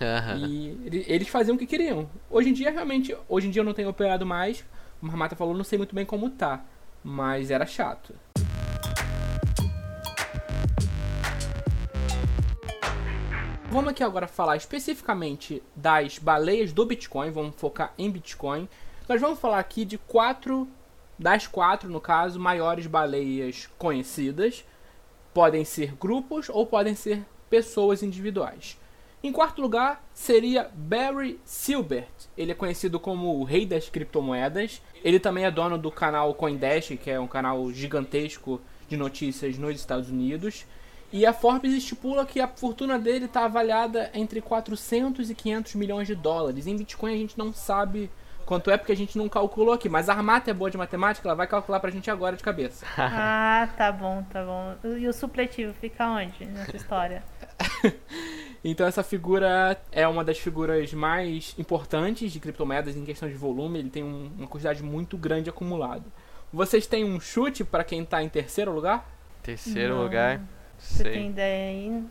Uhum. 0.00 0.46
E 0.46 1.04
eles 1.06 1.28
faziam 1.28 1.56
o 1.56 1.58
que 1.58 1.66
queriam. 1.66 2.08
Hoje 2.30 2.50
em 2.50 2.52
dia, 2.52 2.70
realmente, 2.70 3.16
hoje 3.28 3.48
em 3.48 3.50
dia 3.50 3.60
eu 3.60 3.64
não 3.64 3.74
tenho 3.74 3.88
operado 3.88 4.24
mais. 4.24 4.64
O 5.00 5.06
Marmata 5.06 5.36
falou, 5.36 5.54
não 5.54 5.64
sei 5.64 5.76
muito 5.76 5.94
bem 5.94 6.06
como 6.06 6.30
tá. 6.30 6.64
Mas 7.04 7.50
era 7.50 7.66
chato. 7.66 8.14
Vamos 13.70 13.90
aqui 13.90 14.02
agora 14.02 14.26
falar 14.26 14.56
especificamente 14.56 15.62
das 15.74 16.18
baleias 16.18 16.72
do 16.72 16.86
Bitcoin. 16.86 17.30
Vamos 17.30 17.56
focar 17.56 17.92
em 17.98 18.10
Bitcoin. 18.10 18.68
Nós 19.06 19.20
vamos 19.20 19.38
falar 19.38 19.58
aqui 19.58 19.84
de 19.84 19.98
quatro, 19.98 20.66
das 21.18 21.46
quatro, 21.46 21.90
no 21.90 22.00
caso, 22.00 22.40
maiores 22.40 22.86
baleias 22.86 23.68
conhecidas. 23.76 24.64
Podem 25.34 25.64
ser 25.64 25.94
grupos 25.94 26.48
ou 26.48 26.66
podem 26.66 26.94
ser 26.94 27.22
pessoas 27.48 28.02
individuais. 28.02 28.78
Em 29.22 29.32
quarto 29.32 29.60
lugar 29.60 30.06
seria 30.12 30.70
Barry 30.74 31.40
Silbert. 31.44 32.06
Ele 32.36 32.52
é 32.52 32.54
conhecido 32.54 33.00
como 33.00 33.40
o 33.40 33.44
rei 33.44 33.66
das 33.66 33.88
criptomoedas. 33.88 34.80
Ele 35.02 35.18
também 35.18 35.44
é 35.44 35.50
dono 35.50 35.76
do 35.76 35.90
canal 35.90 36.32
Coindesk, 36.34 36.96
que 36.96 37.10
é 37.10 37.18
um 37.18 37.26
canal 37.26 37.72
gigantesco 37.72 38.60
de 38.88 38.96
notícias 38.96 39.58
nos 39.58 39.74
Estados 39.74 40.10
Unidos. 40.10 40.64
E 41.12 41.24
a 41.24 41.32
Forbes 41.32 41.72
estipula 41.72 42.26
que 42.26 42.40
a 42.40 42.48
fortuna 42.48 42.98
dele 42.98 43.24
está 43.24 43.44
avaliada 43.44 44.10
entre 44.12 44.40
400 44.40 45.30
e 45.30 45.34
500 45.34 45.74
milhões 45.76 46.06
de 46.06 46.14
dólares. 46.14 46.66
Em 46.66 46.76
Bitcoin 46.76 47.14
a 47.14 47.16
gente 47.16 47.38
não 47.38 47.52
sabe 47.52 48.10
quanto 48.46 48.70
é 48.70 48.78
porque 48.78 48.92
a 48.92 48.96
gente 48.96 49.18
não 49.18 49.28
calculou 49.28 49.74
aqui, 49.74 49.88
mas 49.88 50.08
a 50.08 50.14
Armata 50.14 50.50
é 50.50 50.54
boa 50.54 50.70
de 50.70 50.78
matemática, 50.78 51.28
ela 51.28 51.34
vai 51.34 51.46
calcular 51.46 51.80
pra 51.80 51.90
gente 51.90 52.10
agora 52.10 52.36
de 52.36 52.42
cabeça. 52.42 52.86
ah, 52.96 53.68
tá 53.76 53.92
bom, 53.92 54.22
tá 54.30 54.42
bom. 54.42 54.74
E 54.96 55.06
o 55.06 55.12
supletivo 55.12 55.74
fica 55.74 56.08
onde 56.08 56.46
nessa 56.46 56.76
história? 56.76 57.22
Então 58.68 58.84
essa 58.84 59.04
figura 59.04 59.80
é 59.92 60.08
uma 60.08 60.24
das 60.24 60.38
figuras 60.38 60.92
mais 60.92 61.54
importantes 61.56 62.32
de 62.32 62.40
criptomoedas 62.40 62.96
em 62.96 63.04
questão 63.04 63.28
de 63.28 63.36
volume, 63.36 63.78
ele 63.78 63.90
tem 63.90 64.02
um, 64.02 64.32
uma 64.36 64.48
quantidade 64.48 64.82
muito 64.82 65.16
grande 65.16 65.48
acumulada. 65.48 66.02
Vocês 66.52 66.84
têm 66.84 67.04
um 67.04 67.20
chute 67.20 67.62
para 67.62 67.84
quem 67.84 68.02
está 68.02 68.24
em 68.24 68.28
terceiro 68.28 68.72
lugar? 68.72 69.08
Terceiro 69.40 69.94
Não. 69.94 70.02
lugar? 70.02 70.40
Você 70.78 71.04
Sei. 71.04 71.12
tem 71.12 71.30
ideia 71.30 71.70
aí? 71.70 72.04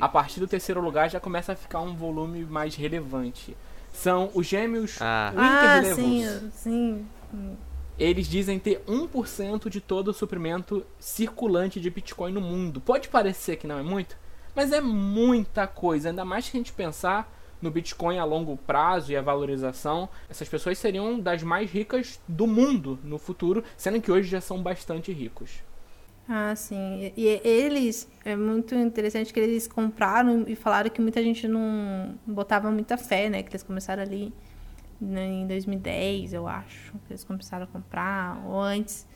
A 0.00 0.08
partir 0.08 0.40
do 0.40 0.46
terceiro 0.46 0.80
lugar 0.80 1.10
já 1.10 1.20
começa 1.20 1.52
a 1.52 1.56
ficar 1.56 1.80
um 1.80 1.94
volume 1.94 2.44
mais 2.44 2.74
relevante. 2.74 3.54
São 3.92 4.30
os 4.34 4.46
gêmeos 4.46 4.96
ah. 5.00 5.32
ah 5.36 5.82
sim, 5.94 6.24
sim. 6.52 7.06
Eles 7.98 8.28
dizem 8.28 8.58
ter 8.58 8.80
1% 8.86 9.68
de 9.68 9.80
todo 9.80 10.08
o 10.08 10.14
suprimento 10.14 10.86
circulante 11.00 11.80
de 11.80 11.90
Bitcoin 11.90 12.32
no 12.32 12.40
mundo. 12.40 12.80
Pode 12.80 13.08
parecer 13.08 13.56
que 13.56 13.66
não 13.66 13.78
é 13.78 13.82
muito, 13.82 14.16
mas 14.54 14.72
é 14.72 14.80
muita 14.80 15.66
coisa, 15.66 16.10
ainda 16.10 16.24
mais 16.24 16.48
que 16.48 16.56
a 16.56 16.60
gente 16.60 16.72
pensar 16.72 17.32
no 17.60 17.70
Bitcoin 17.70 18.18
a 18.18 18.24
longo 18.24 18.56
prazo 18.56 19.10
e 19.10 19.16
a 19.16 19.22
valorização, 19.22 20.08
essas 20.30 20.48
pessoas 20.48 20.78
seriam 20.78 21.18
das 21.18 21.42
mais 21.42 21.70
ricas 21.70 22.20
do 22.28 22.46
mundo 22.46 22.98
no 23.02 23.18
futuro, 23.18 23.64
sendo 23.76 24.00
que 24.00 24.12
hoje 24.12 24.28
já 24.28 24.40
são 24.40 24.62
bastante 24.62 25.12
ricos. 25.12 25.50
Ah, 26.28 26.54
sim. 26.54 27.10
E 27.16 27.26
eles, 27.42 28.06
é 28.22 28.36
muito 28.36 28.74
interessante 28.74 29.32
que 29.32 29.40
eles 29.40 29.66
compraram 29.66 30.44
e 30.46 30.54
falaram 30.54 30.90
que 30.90 31.00
muita 31.00 31.22
gente 31.22 31.48
não 31.48 32.14
botava 32.26 32.70
muita 32.70 32.98
fé, 32.98 33.30
né? 33.30 33.42
Que 33.42 33.50
eles 33.50 33.62
começaram 33.62 34.02
ali 34.02 34.32
né, 35.00 35.26
em 35.26 35.46
2010, 35.46 36.34
eu 36.34 36.46
acho, 36.46 36.92
que 37.06 37.12
eles 37.12 37.24
começaram 37.24 37.64
a 37.64 37.66
comprar, 37.66 38.44
ou 38.46 38.60
antes. 38.60 39.06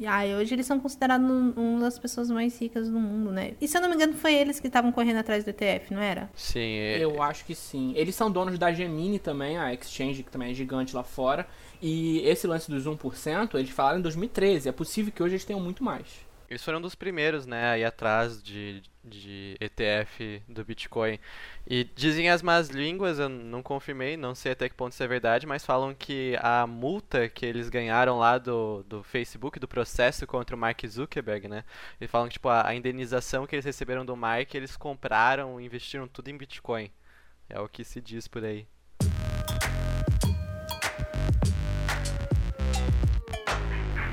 E 0.00 0.06
aí, 0.06 0.34
hoje 0.34 0.54
eles 0.54 0.64
são 0.64 0.78
considerados 0.78 1.28
uma 1.28 1.80
das 1.80 1.98
pessoas 1.98 2.30
mais 2.30 2.58
ricas 2.60 2.88
do 2.88 2.98
mundo, 3.00 3.32
né? 3.32 3.54
E 3.60 3.66
se 3.66 3.76
eu 3.76 3.80
não 3.80 3.88
me 3.88 3.96
engano, 3.96 4.14
foi 4.14 4.32
eles 4.32 4.60
que 4.60 4.68
estavam 4.68 4.92
correndo 4.92 5.18
atrás 5.18 5.44
do 5.44 5.50
ETF, 5.50 5.92
não 5.92 6.00
era? 6.00 6.30
Sim. 6.34 6.60
É... 6.60 6.98
Eu 7.02 7.20
acho 7.20 7.44
que 7.44 7.54
sim. 7.54 7.92
Eles 7.96 8.14
são 8.14 8.30
donos 8.30 8.58
da 8.58 8.72
Gemini 8.72 9.18
também, 9.18 9.58
a 9.58 9.74
exchange 9.74 10.22
que 10.22 10.30
também 10.30 10.52
é 10.52 10.54
gigante 10.54 10.94
lá 10.94 11.02
fora. 11.02 11.48
E 11.82 12.20
esse 12.20 12.46
lance 12.46 12.70
dos 12.70 12.86
1%, 12.86 13.54
eles 13.56 13.70
falaram 13.70 13.98
em 13.98 14.02
2013. 14.02 14.68
É 14.68 14.72
possível 14.72 15.12
que 15.12 15.22
hoje 15.22 15.34
eles 15.34 15.44
tenham 15.44 15.60
muito 15.60 15.82
mais. 15.82 16.27
Eles 16.48 16.64
foram 16.64 16.78
um 16.78 16.82
dos 16.82 16.94
primeiros, 16.94 17.44
né, 17.44 17.72
aí 17.72 17.84
atrás 17.84 18.42
de, 18.42 18.82
de 19.04 19.54
ETF 19.60 20.42
do 20.48 20.64
Bitcoin. 20.64 21.18
E 21.66 21.84
dizem 21.94 22.30
as 22.30 22.40
más 22.40 22.68
línguas, 22.70 23.18
eu 23.18 23.28
não 23.28 23.62
confirmei, 23.62 24.16
não 24.16 24.34
sei 24.34 24.52
até 24.52 24.66
que 24.66 24.74
ponto 24.74 24.92
isso 24.92 25.02
é 25.02 25.06
verdade, 25.06 25.46
mas 25.46 25.66
falam 25.66 25.94
que 25.94 26.38
a 26.40 26.66
multa 26.66 27.28
que 27.28 27.44
eles 27.44 27.68
ganharam 27.68 28.18
lá 28.18 28.38
do, 28.38 28.82
do 28.84 29.02
Facebook, 29.02 29.58
do 29.60 29.68
processo 29.68 30.26
contra 30.26 30.56
o 30.56 30.58
Mark 30.58 30.80
Zuckerberg, 30.86 31.48
né? 31.48 31.64
Eles 32.00 32.10
falam 32.10 32.28
que 32.28 32.34
tipo, 32.34 32.48
a, 32.48 32.66
a 32.66 32.74
indenização 32.74 33.46
que 33.46 33.54
eles 33.54 33.66
receberam 33.66 34.06
do 34.06 34.16
Mark, 34.16 34.54
eles 34.54 34.74
compraram, 34.74 35.60
investiram 35.60 36.08
tudo 36.08 36.28
em 36.28 36.38
Bitcoin. 36.38 36.90
É 37.50 37.60
o 37.60 37.68
que 37.68 37.84
se 37.84 38.00
diz 38.00 38.26
por 38.26 38.42
aí. 38.42 38.66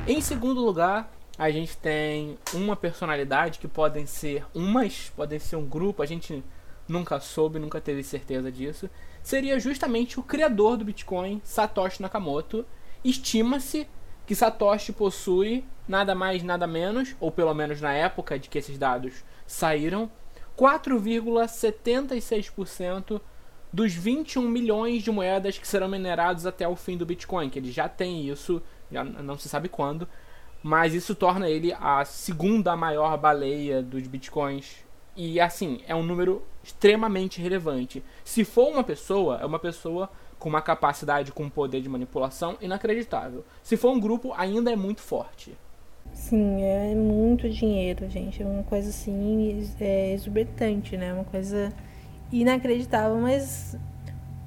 Em 0.07 0.21
segundo 0.21 0.61
lugar, 0.61 1.11
a 1.37 1.51
gente 1.51 1.77
tem 1.77 2.37
uma 2.53 2.75
personalidade 2.75 3.59
que 3.59 3.67
podem 3.67 4.05
ser 4.05 4.45
umas, 4.53 5.11
podem 5.15 5.39
ser 5.39 5.55
um 5.57 5.65
grupo, 5.65 6.01
a 6.01 6.05
gente 6.05 6.41
nunca 6.87 7.19
soube, 7.19 7.59
nunca 7.59 7.81
teve 7.81 8.01
certeza 8.03 8.49
disso. 8.51 8.89
Seria 9.21 9.59
justamente 9.59 10.19
o 10.19 10.23
criador 10.23 10.77
do 10.77 10.85
Bitcoin, 10.85 11.39
Satoshi 11.43 12.01
Nakamoto. 12.01 12.65
Estima-se 13.03 13.87
que 14.25 14.33
Satoshi 14.33 14.93
possui 14.93 15.63
nada 15.87 16.15
mais, 16.15 16.41
nada 16.41 16.65
menos, 16.65 17.15
ou 17.19 17.29
pelo 17.31 17.53
menos 17.53 17.79
na 17.81 17.93
época 17.93 18.39
de 18.39 18.49
que 18.49 18.57
esses 18.57 18.75
dados 18.77 19.23
saíram, 19.45 20.09
4,76% 20.57 23.21
dos 23.73 23.93
21 23.93 24.47
milhões 24.47 25.03
de 25.03 25.11
moedas 25.11 25.57
que 25.57 25.67
serão 25.67 25.89
minerados 25.89 26.45
até 26.45 26.65
o 26.67 26.77
fim 26.77 26.97
do 26.97 27.05
Bitcoin, 27.05 27.49
que 27.49 27.59
ele 27.59 27.71
já 27.71 27.89
tem 27.89 28.29
isso 28.29 28.63
já 28.91 29.03
não 29.03 29.37
se 29.37 29.49
sabe 29.49 29.69
quando, 29.69 30.07
mas 30.65 30.95
isso 30.95 31.13
torna 31.13 31.47
ele 31.47 31.71
a 31.80 32.04
segunda 32.06 32.75
maior 32.75 33.15
baleia 33.19 33.84
dos 33.84 34.08
bitcoins. 34.08 34.78
E 35.15 35.39
assim, 35.39 35.82
é 35.88 35.93
um 35.93 36.01
número 36.01 36.41
extremamente 36.63 37.39
relevante. 37.39 38.04
Se 38.23 38.43
for 38.43 38.69
uma 38.69 38.84
pessoa, 38.84 39.38
é 39.39 39.45
uma 39.45 39.60
pessoa 39.60 40.10
com 40.39 40.49
uma 40.49 40.63
capacidade, 40.63 41.32
com 41.32 41.43
um 41.43 41.51
poder 41.51 41.82
de 41.82 41.88
manipulação 41.88 42.58
inacreditável. 42.60 43.45
Se 43.62 43.78
for 43.78 43.91
um 43.91 43.99
grupo, 43.99 44.34
ainda 44.36 44.71
é 44.71 44.75
muito 44.75 45.01
forte. 45.01 45.56
Sim, 46.12 46.63
é 46.63 46.95
muito 46.95 47.47
dinheiro, 47.47 48.10
gente. 48.10 48.41
É 48.41 48.45
uma 48.47 48.63
coisa 48.63 48.89
assim, 48.89 49.69
é 49.80 50.17
né? 50.97 51.13
Uma 51.13 51.25
coisa 51.25 51.71
inacreditável, 52.32 53.17
mas 53.17 53.78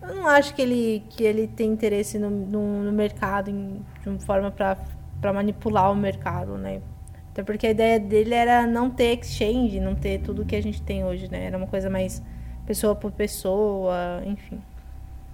eu 0.02 0.16
não 0.16 0.26
acho 0.26 0.52
que 0.52 0.62
ele, 0.62 1.04
que 1.10 1.22
ele 1.22 1.46
tem 1.46 1.70
interesse 1.70 2.18
no, 2.18 2.28
no, 2.28 2.82
no 2.82 2.92
mercado 2.92 3.50
em, 3.50 3.80
de 4.02 4.08
uma 4.08 4.18
forma 4.18 4.50
para 4.50 4.97
manipular 5.32 5.90
o 5.90 5.94
mercado, 5.96 6.56
né? 6.56 6.80
Até 7.30 7.42
porque 7.42 7.66
a 7.66 7.70
ideia 7.70 8.00
dele 8.00 8.34
era 8.34 8.66
não 8.66 8.90
ter 8.90 9.18
exchange, 9.18 9.78
não 9.80 9.94
ter 9.94 10.20
tudo 10.20 10.44
que 10.44 10.56
a 10.56 10.62
gente 10.62 10.82
tem 10.82 11.04
hoje, 11.04 11.30
né? 11.30 11.44
Era 11.44 11.56
uma 11.56 11.66
coisa 11.66 11.88
mais 11.88 12.22
pessoa 12.66 12.94
por 12.94 13.12
pessoa, 13.12 14.22
enfim. 14.24 14.60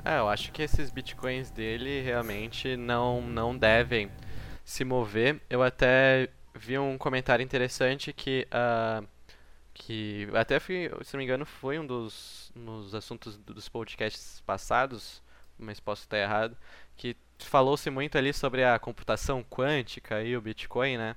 É, 0.04 0.18
eu 0.18 0.28
acho 0.28 0.52
que 0.52 0.62
esses 0.62 0.90
bitcoins 0.90 1.50
dele 1.50 2.02
realmente 2.02 2.76
não, 2.76 3.22
não 3.22 3.56
devem 3.56 4.10
se 4.64 4.84
mover. 4.84 5.40
Eu 5.48 5.62
até 5.62 6.28
vi 6.54 6.78
um 6.78 6.98
comentário 6.98 7.42
interessante 7.42 8.12
que 8.12 8.46
uh, 8.52 9.06
que 9.74 10.28
até 10.34 10.60
fui, 10.60 10.88
se 11.02 11.14
não 11.14 11.18
me 11.18 11.24
engano, 11.24 11.44
foi 11.44 11.78
um 11.78 11.86
dos 11.86 12.52
nos 12.54 12.94
assuntos 12.94 13.36
dos 13.38 13.68
podcasts 13.68 14.40
passados, 14.46 15.20
mas 15.58 15.80
posso 15.80 16.02
estar 16.02 16.18
errado, 16.18 16.56
que 16.96 17.16
falou-se 17.38 17.90
muito 17.90 18.16
ali 18.18 18.32
sobre 18.32 18.64
a 18.64 18.78
computação 18.78 19.42
quântica 19.44 20.22
e 20.22 20.36
o 20.36 20.40
Bitcoin, 20.40 20.96
né? 20.98 21.16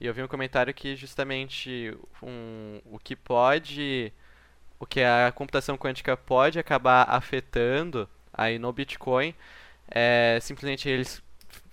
E 0.00 0.06
eu 0.06 0.14
vi 0.14 0.22
um 0.22 0.28
comentário 0.28 0.72
que 0.74 0.96
justamente 0.96 1.96
um, 2.22 2.80
o 2.86 2.98
que 2.98 3.16
pode 3.16 4.12
o 4.78 4.86
que 4.86 5.02
a 5.02 5.32
computação 5.32 5.76
quântica 5.76 6.16
pode 6.16 6.58
acabar 6.58 7.04
afetando 7.08 8.08
aí 8.32 8.58
no 8.58 8.72
Bitcoin 8.72 9.34
é 9.90 10.38
simplesmente 10.40 10.88
eles 10.88 11.22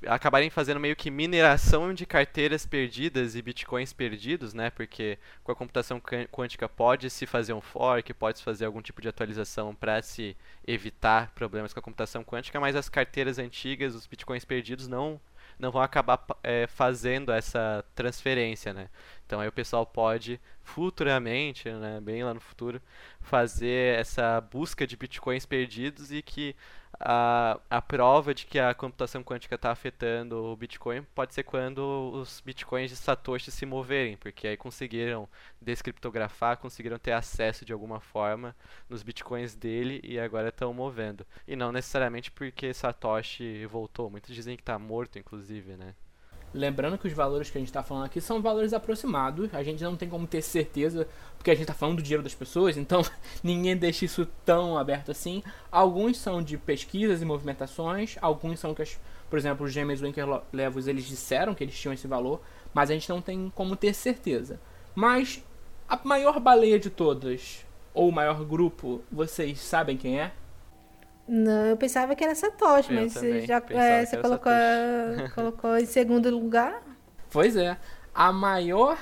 acabarem 0.08 0.50
fazendo 0.50 0.80
meio 0.80 0.96
que 0.96 1.12
mineração 1.12 1.94
de 1.94 2.06
carteiras 2.06 2.66
perdidas 2.66 3.36
e 3.36 3.42
bitcoins 3.42 3.94
perdidos, 3.94 4.54
né? 4.54 4.70
Porque 4.70 5.18
com 5.44 5.52
a 5.52 5.56
computação 5.56 6.02
quântica 6.32 6.68
pode 6.68 7.10
se 7.10 7.26
fazer 7.26 7.54
um 7.54 7.62
fork, 7.62 8.14
pode 8.14 8.40
se 8.40 8.44
fazer 8.44 8.66
algum 8.66 8.82
tipo 8.82 9.02
de 9.02 9.08
atualização 9.08 9.74
para 9.74 10.02
se 10.02 10.36
evitar 10.66 11.32
problemas 11.34 11.74
com 11.74 11.80
a 11.80 11.84
computação 11.84 12.24
quântica, 12.24 12.60
mas 12.60 12.76
as 12.76 12.90
carteiras 12.90 13.40
antigas, 13.40 13.96
os 13.96 14.08
bitcoins 14.08 14.46
perdidos 14.46 14.88
não 14.88 15.20
não 15.58 15.72
vão 15.72 15.82
acabar 15.82 16.26
é, 16.44 16.68
fazendo 16.68 17.32
essa 17.32 17.84
transferência, 17.96 18.74
né? 18.74 18.90
Então 19.26 19.40
aí 19.40 19.48
o 19.48 19.52
pessoal 19.52 19.86
pode 19.86 20.40
futuramente, 20.62 21.70
né, 21.70 22.00
bem 22.02 22.24
lá 22.24 22.34
no 22.34 22.40
futuro, 22.40 22.82
fazer 23.22 24.00
essa 24.00 24.42
busca 24.42 24.86
de 24.86 24.98
bitcoins 24.98 25.46
perdidos 25.46 26.12
e 26.12 26.22
que 26.22 26.56
a, 27.00 27.60
a 27.70 27.82
prova 27.82 28.34
de 28.34 28.46
que 28.46 28.60
a 28.60 28.74
computação 28.74 29.24
quântica 29.24 29.56
está 29.56 29.72
afetando 29.72 30.44
o 30.44 30.56
Bitcoin 30.56 31.04
pode 31.14 31.34
ser 31.34 31.44
quando 31.44 32.12
os 32.14 32.42
bitcoins 32.42 32.92
de 32.92 32.96
Satoshi 32.98 33.52
se 33.52 33.66
moverem, 33.66 34.18
porque 34.18 34.48
aí 34.48 34.58
conseguiram 34.58 35.28
descriptografar, 35.62 36.58
conseguiram 36.58 36.98
ter 36.98 37.12
acesso 37.12 37.66
de 37.66 37.74
alguma 37.74 38.00
forma 38.00 38.56
nos 38.90 39.04
bitcoins 39.04 39.56
dele 39.56 40.00
e 40.04 40.20
agora 40.20 40.50
estão 40.50 40.74
movendo. 40.74 41.26
E 41.48 41.56
não 41.56 41.72
necessariamente 41.72 42.32
porque 42.32 42.74
Satoshi 42.74 43.66
voltou. 43.66 44.10
Muitos 44.10 44.34
dizem 44.34 44.56
que 44.56 44.62
está 44.62 44.78
morto, 44.80 45.20
inclusive, 45.20 45.76
né? 45.76 45.96
Lembrando 46.56 46.98
que 46.98 47.06
os 47.06 47.12
valores 47.12 47.50
que 47.50 47.58
a 47.58 47.60
gente 47.60 47.68
está 47.68 47.84
falando 47.84 48.06
aqui 48.06 48.22
são 48.22 48.42
valores 48.42 48.72
aproximados, 48.72 49.54
a 49.54 49.62
gente 49.62 49.84
não 49.84 49.98
tem 49.98 50.08
como 50.08 50.26
ter 50.26 50.42
certeza, 50.42 51.06
porque 51.38 51.52
a 51.52 51.54
gente 51.54 51.64
está 51.64 51.74
falando 51.74 51.98
do 51.98 52.02
dinheiro 52.02 52.24
das 52.24 52.34
pessoas, 52.34 52.78
então 52.78 53.02
ninguém 53.44 53.76
deixa 53.76 54.06
isso 54.06 54.26
tão 54.46 54.78
aberto 54.78 55.12
assim. 55.12 55.44
Alguns 55.70 56.18
são 56.18 56.42
de 56.42 56.58
pesquisas 56.58 57.22
e 57.22 57.26
movimentações, 57.26 58.16
alguns 58.22 58.58
são 58.58 58.74
que, 58.74 58.82
as, 58.82 58.98
por 59.30 59.38
exemplo, 59.38 59.66
os 59.66 59.74
James 59.74 60.02
Winkler-Levels 60.02 60.88
eles 60.88 61.04
disseram 61.04 61.54
que 61.54 61.62
eles 61.62 61.78
tinham 61.78 61.94
esse 61.94 62.08
valor, 62.08 62.40
mas 62.74 62.90
a 62.90 62.94
gente 62.94 63.10
não 63.10 63.22
tem 63.22 63.52
como 63.54 63.76
ter 63.76 63.94
certeza. 63.94 64.58
Mas 64.96 65.44
a 65.90 66.00
maior 66.06 66.40
baleia 66.40 66.80
de 66.80 66.90
todas, 66.90 67.66
ou 67.94 68.08
o 68.08 68.14
maior 68.14 68.46
grupo, 68.46 69.02
vocês 69.12 69.60
sabem 69.60 69.98
quem 69.98 70.22
é? 70.22 70.32
Não, 71.28 71.66
eu 71.66 71.78
pensava 71.78 72.16
que 72.16 72.24
era 72.24 72.36
Satoshi, 72.36 72.94
eu 72.94 73.02
mas 73.02 73.14
você 73.14 73.42
já 73.42 73.62
é, 73.70 74.06
você 74.06 74.18
colocou, 74.18 74.52
colocou 75.34 75.78
em 75.78 75.86
segundo 75.86 76.30
lugar. 76.30 76.82
Pois 77.32 77.56
é. 77.56 77.78
A 78.14 78.32
maior 78.32 78.98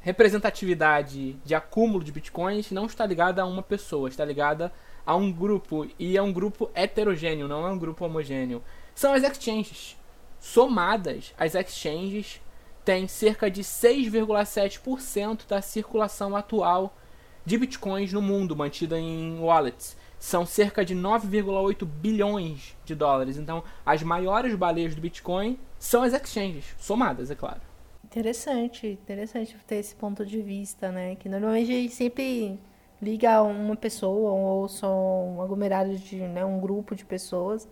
representatividade 0.00 1.34
de 1.44 1.54
acúmulo 1.54 2.02
de 2.02 2.12
bitcoins 2.12 2.70
não 2.70 2.86
está 2.86 3.04
ligada 3.04 3.42
a 3.42 3.46
uma 3.46 3.62
pessoa, 3.62 4.08
está 4.08 4.24
ligada 4.24 4.72
a 5.04 5.16
um 5.16 5.32
grupo. 5.32 5.88
E 5.98 6.16
é 6.16 6.22
um 6.22 6.32
grupo 6.32 6.70
heterogêneo, 6.74 7.48
não 7.48 7.66
é 7.66 7.70
um 7.70 7.78
grupo 7.78 8.04
homogêneo. 8.04 8.62
São 8.94 9.12
as 9.12 9.22
exchanges. 9.22 9.96
Somadas, 10.38 11.34
as 11.38 11.54
exchanges 11.54 12.40
têm 12.84 13.06
cerca 13.06 13.50
de 13.50 13.62
6,7% 13.62 15.46
da 15.48 15.60
circulação 15.60 16.36
atual 16.36 16.96
de 17.44 17.58
bitcoins 17.58 18.12
no 18.12 18.22
mundo, 18.22 18.56
mantida 18.56 18.98
em 18.98 19.38
wallets 19.40 19.96
são 20.22 20.46
cerca 20.46 20.84
de 20.84 20.94
9,8 20.94 21.84
bilhões 21.84 22.76
de 22.84 22.94
dólares. 22.94 23.36
Então, 23.36 23.64
as 23.84 24.04
maiores 24.04 24.54
baleias 24.54 24.94
do 24.94 25.00
Bitcoin 25.00 25.58
são 25.80 26.04
as 26.04 26.12
exchanges, 26.12 26.76
somadas, 26.78 27.28
é 27.28 27.34
claro. 27.34 27.60
Interessante, 28.04 28.86
interessante 28.86 29.56
ter 29.66 29.76
esse 29.76 29.96
ponto 29.96 30.24
de 30.24 30.40
vista, 30.40 30.92
né? 30.92 31.16
Que 31.16 31.28
normalmente 31.28 31.72
a 31.72 31.74
gente 31.74 31.92
sempre 31.92 32.56
liga 33.02 33.42
uma 33.42 33.74
pessoa 33.74 34.30
ou 34.30 34.68
só 34.68 34.94
um 35.24 35.42
aglomerado 35.42 35.96
de 35.96 36.20
né, 36.20 36.44
um 36.44 36.60
grupo 36.60 36.94
de 36.94 37.04
pessoas 37.04 37.68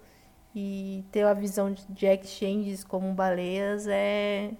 e 0.52 1.04
ter 1.12 1.22
a 1.24 1.34
visão 1.34 1.72
de 1.72 2.06
exchanges 2.06 2.82
como 2.82 3.14
baleias 3.14 3.86
é 3.86 4.50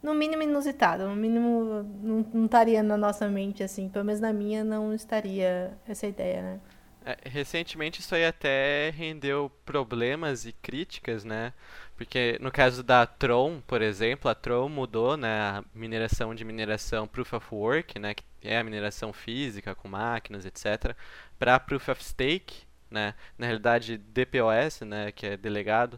no 0.00 0.14
mínimo 0.14 0.42
inusitado, 0.44 1.08
no 1.08 1.16
mínimo 1.16 1.84
não, 2.00 2.26
não 2.32 2.44
estaria 2.44 2.80
na 2.80 2.96
nossa 2.96 3.26
mente 3.26 3.64
assim, 3.64 3.88
pelo 3.88 4.04
menos 4.04 4.20
na 4.20 4.32
minha 4.32 4.62
não 4.62 4.94
estaria 4.94 5.76
essa 5.88 6.06
ideia, 6.06 6.40
né? 6.42 6.60
É, 7.06 7.18
recentemente 7.28 8.00
isso 8.00 8.14
aí 8.14 8.24
até 8.24 8.88
rendeu 8.90 9.52
problemas 9.66 10.46
e 10.46 10.52
críticas, 10.52 11.22
né? 11.22 11.52
Porque 11.96 12.38
no 12.40 12.50
caso 12.50 12.82
da 12.82 13.06
Tron, 13.06 13.60
por 13.66 13.82
exemplo, 13.82 14.30
a 14.30 14.34
Tron 14.34 14.70
mudou, 14.70 15.16
né, 15.16 15.40
a 15.40 15.64
mineração 15.74 16.34
de 16.34 16.44
mineração 16.44 17.06
Proof 17.06 17.34
of 17.34 17.46
Work, 17.54 17.98
né, 17.98 18.14
que 18.14 18.24
é 18.42 18.58
a 18.58 18.64
mineração 18.64 19.12
física 19.12 19.74
com 19.74 19.86
máquinas, 19.86 20.46
etc, 20.46 20.96
para 21.38 21.60
Proof 21.60 21.88
of 21.90 22.02
Stake, 22.02 22.64
né? 22.90 23.14
Na 23.38 23.46
realidade 23.46 23.98
DPoS, 23.98 24.80
né, 24.80 25.12
que 25.12 25.26
é 25.26 25.36
delegado, 25.36 25.94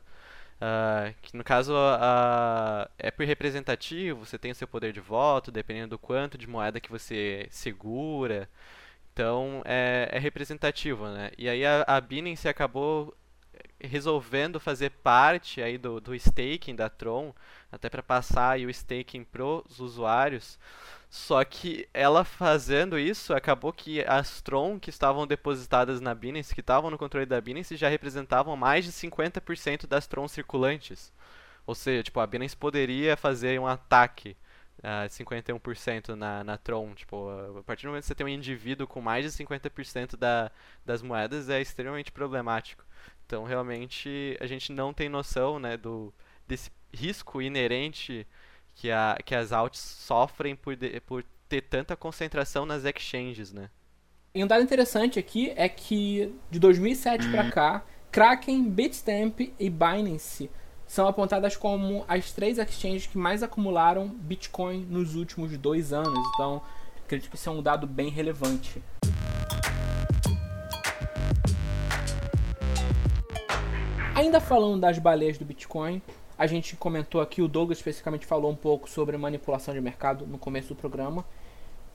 uh, 0.61 1.15
que 1.23 1.37
no 1.37 1.45
caso 1.45 1.73
uh, 1.73 2.91
é 2.99 3.11
por 3.13 3.25
representativo, 3.27 4.25
você 4.25 4.39
tem 4.39 4.51
o 4.51 4.55
seu 4.55 4.67
poder 4.69 4.93
de 4.93 5.01
voto, 5.01 5.53
dependendo 5.53 5.91
do 5.91 5.99
quanto 5.99 6.37
de 6.39 6.49
moeda 6.49 6.81
que 6.81 6.91
você 6.91 7.47
segura. 7.51 8.49
Então 9.17 9.63
é, 9.65 10.11
é 10.13 10.19
representativo, 10.19 11.09
né? 11.09 11.31
E 11.39 11.49
aí 11.49 11.65
a, 11.65 11.85
a 11.87 11.99
Binance 12.03 12.47
acabou 12.47 13.17
resolvendo 13.81 14.61
fazer 14.61 14.91
parte 14.91 15.63
aí 15.63 15.79
do, 15.79 15.99
do 16.03 16.15
staking 16.15 16.77
da 16.77 16.91
Tron, 16.91 17.33
até 17.73 17.89
para 17.89 18.03
passar 18.03 18.59
o 18.59 18.69
staking 18.69 19.25
pros 19.25 19.81
usuários. 19.81 20.59
Só 21.09 21.43
que 21.47 21.89
ela 21.95 22.25
fazendo 22.25 22.99
isso, 22.99 23.33
acabou 23.33 23.73
que 23.73 24.03
as 24.03 24.43
Tron 24.43 24.79
que 24.79 24.91
estavam 24.91 25.27
depositadas 25.27 25.99
na 25.99 26.15
Binance, 26.15 26.55
que 26.55 26.61
estavam 26.61 26.91
no 26.91 26.99
controle 26.99 27.25
da 27.25 27.41
Binance, 27.41 27.75
já 27.75 27.89
representavam 27.89 28.55
mais 28.55 28.85
de 28.85 28.93
50% 28.93 29.87
das 29.87 30.07
Tron 30.07 30.29
circulantes. 30.29 31.11
Ou 31.67 31.75
seja, 31.75 32.03
tipo, 32.03 32.21
a 32.21 32.27
Binance 32.27 32.55
poderia 32.55 33.17
fazer 33.17 33.59
um 33.59 33.67
ataque 33.67 34.37
uh, 34.87 35.09
51% 35.09 36.15
na, 36.15 36.45
na 36.45 36.57
Tron. 36.57 36.95
Tipo, 36.95 37.29
a 37.59 37.63
partir 37.65 37.83
do 37.83 37.89
momento 37.89 38.03
que 38.03 38.09
você 38.09 38.15
tem 38.15 38.27
um 38.27 38.29
indivíduo 38.29 38.87
com 38.87 39.01
mais 39.01 39.25
de 39.25 39.45
50% 39.45 40.17
da, 40.17 40.51
das 40.85 41.03
moedas, 41.03 41.49
é 41.49 41.61
extremamente 41.61 42.13
problemático. 42.13 42.85
Então, 43.27 43.43
realmente, 43.43 44.37
a 44.41 44.47
gente 44.47 44.73
não 44.73 44.95
tem 44.95 45.09
noção 45.09 45.59
né, 45.59 45.77
do, 45.77 46.15
desse 46.47 46.71
risco 46.95 47.43
inerente 47.43 48.27
que, 48.75 48.91
a, 48.91 49.19
que 49.25 49.35
as 49.35 49.53
alts 49.53 49.81
sofrem 49.81 50.55
por, 50.55 50.77
de, 50.77 51.01
por 51.01 51.25
ter 51.49 51.63
tanta 51.63 51.97
concentração 51.97 52.65
nas 52.65 52.85
exchanges, 52.85 53.53
né? 53.53 53.69
E 54.35 54.45
um 54.45 54.47
dado 54.47 54.63
interessante 54.63 55.19
aqui 55.19 55.53
é 55.57 55.69
que 55.69 56.35
de 56.51 56.59
2007 56.59 57.31
para 57.31 57.51
cá, 57.51 57.85
Kraken, 58.13 58.69
Bitstamp 58.69 59.41
e 59.59 59.71
Binance 59.71 60.51
são 60.87 61.07
apontadas 61.07 61.57
como 61.57 62.05
as 62.07 62.33
três 62.33 62.59
exchanges 62.59 63.07
que 63.07 63.19
mais 63.19 63.43
acumularam 63.43 64.09
Bitcoin 64.09 64.87
nos 64.89 65.15
últimos 65.15 65.57
dois 65.59 65.93
anos. 65.93 66.19
Então, 66.35 66.63
acredito 67.05 67.31
que 67.31 67.37
isso 67.37 67.49
é 67.49 67.53
um 67.53 67.63
dado 67.63 67.87
bem 67.87 68.09
relevante. 68.09 68.83
Ainda 74.15 74.41
falando 74.41 74.81
das 74.81 74.99
baleias 74.99 75.37
do 75.37 75.45
Bitcoin, 75.45 76.01
a 76.39 76.47
gente 76.47 76.77
comentou 76.77 77.21
aqui, 77.21 77.43
o 77.43 77.49
Douglas 77.49 77.79
especificamente 77.79 78.25
falou 78.25 78.51
um 78.51 78.57
pouco 78.57 78.89
sobre 78.89 79.17
manipulação 79.17 79.75
de 79.75 79.81
mercado 79.81 80.27
no 80.27 80.39
começo 80.39 80.69
do 80.69 80.75
programa. 80.75 81.25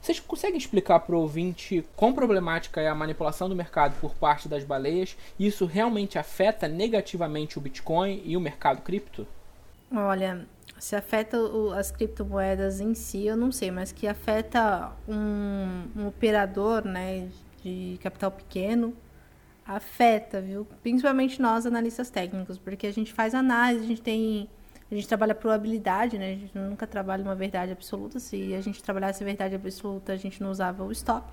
Vocês 0.01 0.19
conseguem 0.19 0.57
explicar 0.57 0.99
para 1.01 1.15
o 1.15 1.19
ouvinte 1.19 1.85
quão 1.95 2.11
problemática 2.11 2.81
é 2.81 2.87
a 2.87 2.95
manipulação 2.95 3.47
do 3.47 3.55
mercado 3.55 3.95
por 4.01 4.15
parte 4.15 4.49
das 4.49 4.63
baleias? 4.63 5.15
E 5.37 5.45
isso 5.45 5.67
realmente 5.67 6.17
afeta 6.17 6.67
negativamente 6.67 7.59
o 7.59 7.61
Bitcoin 7.61 8.19
e 8.25 8.35
o 8.35 8.41
mercado 8.41 8.81
cripto? 8.81 9.27
Olha, 9.93 10.47
se 10.79 10.95
afeta 10.95 11.37
o, 11.37 11.71
as 11.71 11.91
criptomoedas 11.91 12.79
em 12.79 12.95
si, 12.95 13.27
eu 13.27 13.37
não 13.37 13.51
sei, 13.51 13.69
mas 13.69 13.91
que 13.91 14.07
afeta 14.07 14.91
um, 15.07 15.83
um 15.95 16.07
operador 16.07 16.83
né, 16.83 17.29
de 17.63 17.99
capital 18.01 18.31
pequeno, 18.31 18.95
afeta, 19.63 20.41
viu? 20.41 20.65
Principalmente 20.81 21.39
nós, 21.39 21.67
analistas 21.67 22.09
técnicos, 22.09 22.57
porque 22.57 22.87
a 22.87 22.93
gente 22.93 23.13
faz 23.13 23.35
análise, 23.35 23.85
a 23.85 23.87
gente 23.87 24.01
tem 24.01 24.49
a 24.91 24.95
gente 24.95 25.07
trabalha 25.07 25.33
probabilidade, 25.33 26.17
né? 26.17 26.33
A 26.33 26.35
gente 26.35 26.57
nunca 26.57 26.85
trabalha 26.85 27.23
uma 27.23 27.33
verdade 27.33 27.71
absoluta. 27.71 28.19
Se 28.19 28.53
a 28.53 28.59
gente 28.59 28.83
trabalhasse 28.83 29.23
verdade 29.23 29.55
absoluta, 29.55 30.11
a 30.11 30.17
gente 30.17 30.43
não 30.43 30.51
usava 30.51 30.83
o 30.83 30.91
stop. 30.91 31.25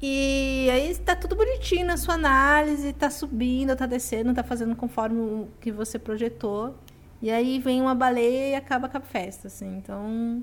E 0.00 0.68
aí 0.70 0.90
está 0.90 1.14
tudo 1.14 1.36
bonitinho 1.36 1.86
na 1.86 1.98
sua 1.98 2.14
análise, 2.14 2.88
está 2.88 3.10
subindo, 3.10 3.72
está 3.72 3.84
descendo, 3.84 4.30
está 4.30 4.42
fazendo 4.42 4.74
conforme 4.74 5.20
o 5.20 5.48
que 5.60 5.70
você 5.70 5.98
projetou. 5.98 6.74
E 7.20 7.30
aí 7.30 7.58
vem 7.58 7.82
uma 7.82 7.94
baleia 7.94 8.50
e 8.50 8.54
acaba 8.54 8.88
com 8.88 8.96
a 8.96 9.00
festa, 9.00 9.48
assim. 9.48 9.76
Então, 9.76 10.42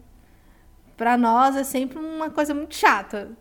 para 0.95 1.17
nós 1.17 1.55
é 1.55 1.63
sempre 1.63 1.97
uma 1.97 2.29
coisa 2.29 2.53
muito 2.53 2.75
chata. 2.75 3.31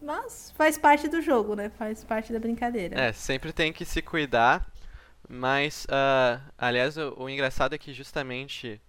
Mas 0.00 0.52
faz 0.56 0.78
parte 0.78 1.08
do 1.08 1.20
jogo, 1.20 1.56
né? 1.56 1.70
Faz 1.70 2.04
parte 2.04 2.32
da 2.32 2.38
brincadeira. 2.38 3.00
É, 3.00 3.12
sempre 3.12 3.52
tem 3.52 3.72
que 3.72 3.84
se 3.84 4.00
cuidar 4.00 4.64
mas, 5.28 5.84
uh, 5.84 6.40
aliás, 6.56 6.96
o, 6.96 7.14
o, 7.18 7.28
engraçado 7.28 7.74
é 7.74 7.78
que 7.78 7.92
justamente 7.92 8.80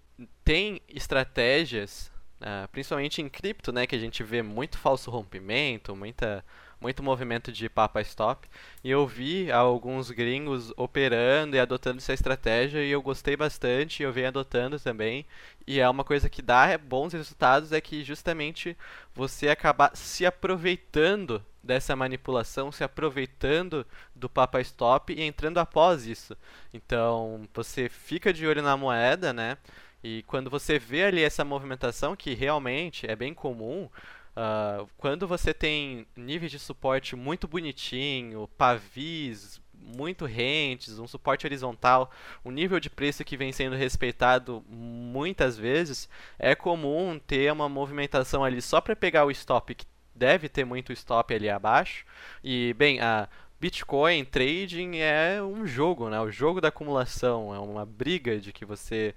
tem 0.43 0.81
estratégias, 0.87 2.11
uh, 2.41 2.67
principalmente 2.71 3.21
em 3.21 3.27
cripto, 3.27 3.71
né, 3.73 3.85
que 3.85 3.95
a 3.95 3.99
gente 3.99 4.23
vê 4.23 4.41
muito 4.41 4.77
falso 4.77 5.11
rompimento, 5.11 5.95
muita, 5.95 6.45
muito 6.79 7.03
movimento 7.03 7.51
de 7.51 7.67
papa 7.69 7.99
stop. 8.01 8.47
E 8.83 8.89
eu 8.89 9.05
vi 9.05 9.51
alguns 9.51 10.11
gringos 10.11 10.71
operando 10.77 11.57
e 11.57 11.59
adotando 11.59 11.97
essa 11.97 12.13
estratégia 12.13 12.83
e 12.83 12.89
eu 12.89 13.01
gostei 13.01 13.35
bastante, 13.35 14.01
eu 14.01 14.13
venho 14.13 14.29
adotando 14.29 14.79
também. 14.79 15.25
E 15.67 15.79
é 15.79 15.89
uma 15.89 16.05
coisa 16.05 16.29
que 16.29 16.41
dá 16.41 16.77
bons 16.77 17.11
resultados 17.13 17.73
é 17.73 17.81
que 17.81 18.03
justamente 18.03 18.77
você 19.13 19.49
acaba 19.49 19.91
se 19.93 20.25
aproveitando 20.25 21.43
dessa 21.69 21.95
manipulação, 21.95 22.71
se 22.71 22.83
aproveitando 22.83 23.85
do 24.15 24.27
Papa 24.27 24.59
Stop 24.59 25.13
e 25.13 25.21
entrando 25.21 25.59
após 25.59 26.07
isso. 26.07 26.35
Então, 26.73 27.47
você 27.53 27.87
fica 27.87 28.33
de 28.33 28.47
olho 28.47 28.63
na 28.63 28.75
moeda, 28.75 29.31
né? 29.31 29.55
E 30.03 30.23
quando 30.23 30.49
você 30.49 30.79
vê 30.79 31.03
ali 31.03 31.21
essa 31.21 31.45
movimentação, 31.45 32.15
que 32.15 32.33
realmente 32.33 33.05
é 33.05 33.15
bem 33.15 33.35
comum, 33.35 33.87
uh, 34.35 34.89
quando 34.97 35.27
você 35.27 35.53
tem 35.53 36.07
níveis 36.15 36.51
de 36.51 36.57
suporte 36.57 37.15
muito 37.15 37.47
bonitinho, 37.47 38.49
pavis 38.57 39.61
muito 39.71 40.25
rentes, 40.25 40.97
um 40.97 41.07
suporte 41.07 41.45
horizontal, 41.45 42.09
um 42.43 42.49
nível 42.49 42.79
de 42.79 42.89
preço 42.89 43.23
que 43.23 43.37
vem 43.37 43.51
sendo 43.51 43.75
respeitado 43.75 44.63
muitas 44.67 45.55
vezes, 45.55 46.09
é 46.39 46.55
comum 46.55 47.19
ter 47.19 47.51
uma 47.53 47.69
movimentação 47.69 48.43
ali 48.43 48.59
só 48.59 48.81
para 48.81 48.95
pegar 48.95 49.25
o 49.25 49.31
stop 49.31 49.75
que 49.75 49.85
deve 50.19 50.49
ter 50.49 50.65
muito 50.65 50.91
stop 50.93 51.33
ali 51.33 51.49
abaixo. 51.49 52.05
E, 52.43 52.75
bem, 52.77 52.99
a 52.99 53.27
Bitcoin 53.59 54.23
trading 54.23 54.97
é 54.97 55.41
um 55.41 55.67
jogo, 55.67 56.09
né? 56.09 56.19
O 56.21 56.31
jogo 56.31 56.61
da 56.61 56.69
acumulação, 56.69 57.53
é 57.53 57.59
uma 57.59 57.85
briga 57.85 58.39
de 58.39 58.53
que 58.53 58.63
você 58.63 59.13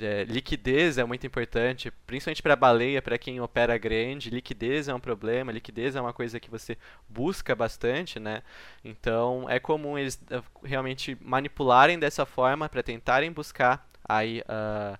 é, 0.00 0.24
liquidez 0.24 0.98
é 0.98 1.04
muito 1.04 1.26
importante, 1.26 1.90
principalmente 2.06 2.42
para 2.42 2.54
baleia, 2.54 3.00
para 3.00 3.16
quem 3.16 3.40
opera 3.40 3.78
grande, 3.78 4.28
liquidez 4.28 4.88
é 4.88 4.94
um 4.94 5.00
problema, 5.00 5.50
liquidez 5.50 5.96
é 5.96 6.00
uma 6.00 6.12
coisa 6.12 6.38
que 6.38 6.50
você 6.50 6.76
busca 7.08 7.54
bastante, 7.54 8.20
né? 8.20 8.42
Então 8.84 9.46
é 9.48 9.58
comum 9.58 9.96
eles 9.96 10.20
eh, 10.30 10.42
realmente 10.62 11.16
manipularem 11.20 11.98
dessa 11.98 12.26
forma 12.26 12.68
para 12.68 12.82
tentarem 12.82 13.32
buscar 13.32 13.88
aí 14.06 14.42
uh, 14.42 14.98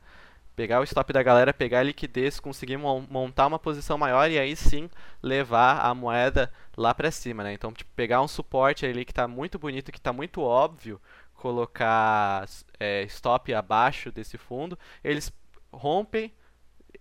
pegar 0.57 0.81
o 0.81 0.85
stop 0.85 1.13
da 1.13 1.23
galera, 1.23 1.53
pegar 1.53 1.81
a 1.81 1.83
liquidez, 1.83 2.41
conseguir 2.41 2.79
montar 2.79 3.47
uma 3.47 3.59
posição 3.59 3.99
maior 3.99 4.31
e 4.31 4.39
aí 4.39 4.57
sim 4.57 4.89
levar 5.23 5.85
a 5.85 5.95
moeda 5.95 6.51
lá 6.75 6.95
para 6.95 7.11
cima, 7.11 7.45
né? 7.45 7.53
Então, 7.53 7.71
tipo, 7.73 7.91
pegar 7.95 8.23
um 8.23 8.29
suporte 8.29 8.87
ali 8.87 9.05
que 9.05 9.13
está 9.13 9.29
muito 9.29 9.59
bonito, 9.59 9.93
que 9.93 9.99
está 9.99 10.15
muito 10.15 10.41
óbvio, 10.41 11.01
colocar 11.35 12.49
é, 12.81 13.03
stop 13.03 13.53
abaixo 13.53 14.11
desse 14.11 14.39
fundo, 14.39 14.79
eles 15.05 15.31
rompem, 15.71 16.33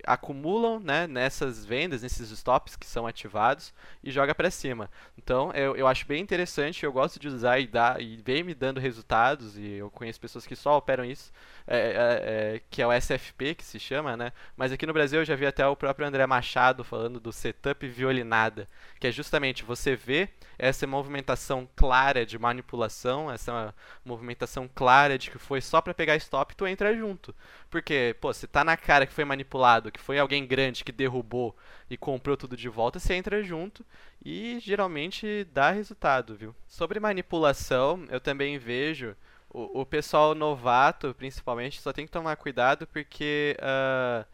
acumulam 0.04 0.80
né, 0.80 1.08
nessas 1.08 1.66
vendas, 1.66 2.02
nesses 2.02 2.32
stops 2.32 2.76
que 2.76 2.86
são 2.86 3.06
ativados 3.08 3.74
e 4.04 4.12
joga 4.12 4.34
para 4.34 4.52
cima. 4.52 4.90
Então 5.18 5.52
eu, 5.54 5.76
eu 5.76 5.88
acho 5.88 6.06
bem 6.06 6.22
interessante, 6.22 6.84
eu 6.84 6.92
gosto 6.92 7.20
de 7.20 7.28
usar 7.28 7.60
e, 7.60 7.68
dar, 7.68 8.02
e 8.02 8.18
vem 8.18 8.44
me 8.44 8.54
dando 8.54 8.80
resultados, 8.80 9.58
e 9.58 9.74
eu 9.74 9.90
conheço 9.92 10.20
pessoas 10.20 10.46
que 10.46 10.56
só 10.56 10.78
operam 10.78 11.06
isso, 11.06 11.32
é, 11.68 11.78
é, 11.78 12.56
é, 12.56 12.62
que 12.70 12.82
é 12.82 12.88
o 12.88 12.94
SFP 12.94 13.56
que 13.56 13.64
se 13.64 13.80
chama, 13.80 14.16
né? 14.16 14.32
Mas 14.56 14.72
aqui 14.72 14.86
no 14.86 14.94
Brasil 14.94 15.20
eu 15.20 15.26
já 15.26 15.36
vi 15.36 15.46
até 15.46 15.66
o 15.68 15.76
próprio 15.76 16.08
André 16.08 16.26
Machado 16.28 16.84
falando 16.84 17.20
do 17.20 17.32
setup 17.32 17.88
violinada, 17.88 18.68
que 19.00 19.08
é 19.08 19.12
justamente 19.12 19.64
você 19.64 19.96
vê 19.96 20.30
essa 20.58 20.86
movimentação 20.88 21.68
clara 21.76 22.26
de 22.26 22.38
manipulação, 22.38 23.32
essa 23.32 23.74
movimentação 24.04 24.70
clara 24.74 25.18
de 25.18 25.30
que 25.32 25.38
foi 25.38 25.62
só 25.62 25.82
para 25.82 25.94
pegar 25.94 26.16
stop 26.18 26.54
e 26.54 26.56
tu 26.56 26.68
entra 26.68 26.96
junto. 26.96 27.36
Porque, 27.70 28.16
pô, 28.22 28.32
se 28.34 28.48
tá 28.48 28.64
na 28.64 28.78
cara 28.78 29.06
que 29.06 29.14
foi 29.14 29.26
manipulado, 29.26 29.85
que 29.92 30.00
foi 30.00 30.20
alguém 30.20 30.46
grande 30.46 30.84
que 30.84 30.92
derrubou 30.92 31.56
e 31.90 31.98
comprou 31.98 32.38
tudo 32.38 32.58
de 32.58 32.70
volta, 32.70 33.00
você 33.00 33.14
entra 33.14 33.44
junto 33.44 33.86
e 34.24 34.60
geralmente 34.60 35.46
dá 35.52 35.72
resultado, 35.72 36.36
viu? 36.36 36.56
Sobre 36.68 37.00
manipulação, 37.00 38.06
eu 38.10 38.20
também 38.20 38.58
vejo 38.58 39.16
o, 39.50 39.82
o 39.82 39.86
pessoal 39.86 40.36
novato, 40.36 41.14
principalmente, 41.14 41.82
só 41.82 41.94
tem 41.94 42.06
que 42.06 42.12
tomar 42.12 42.36
cuidado 42.36 42.86
porque 42.88 43.56
uh, 43.60 44.26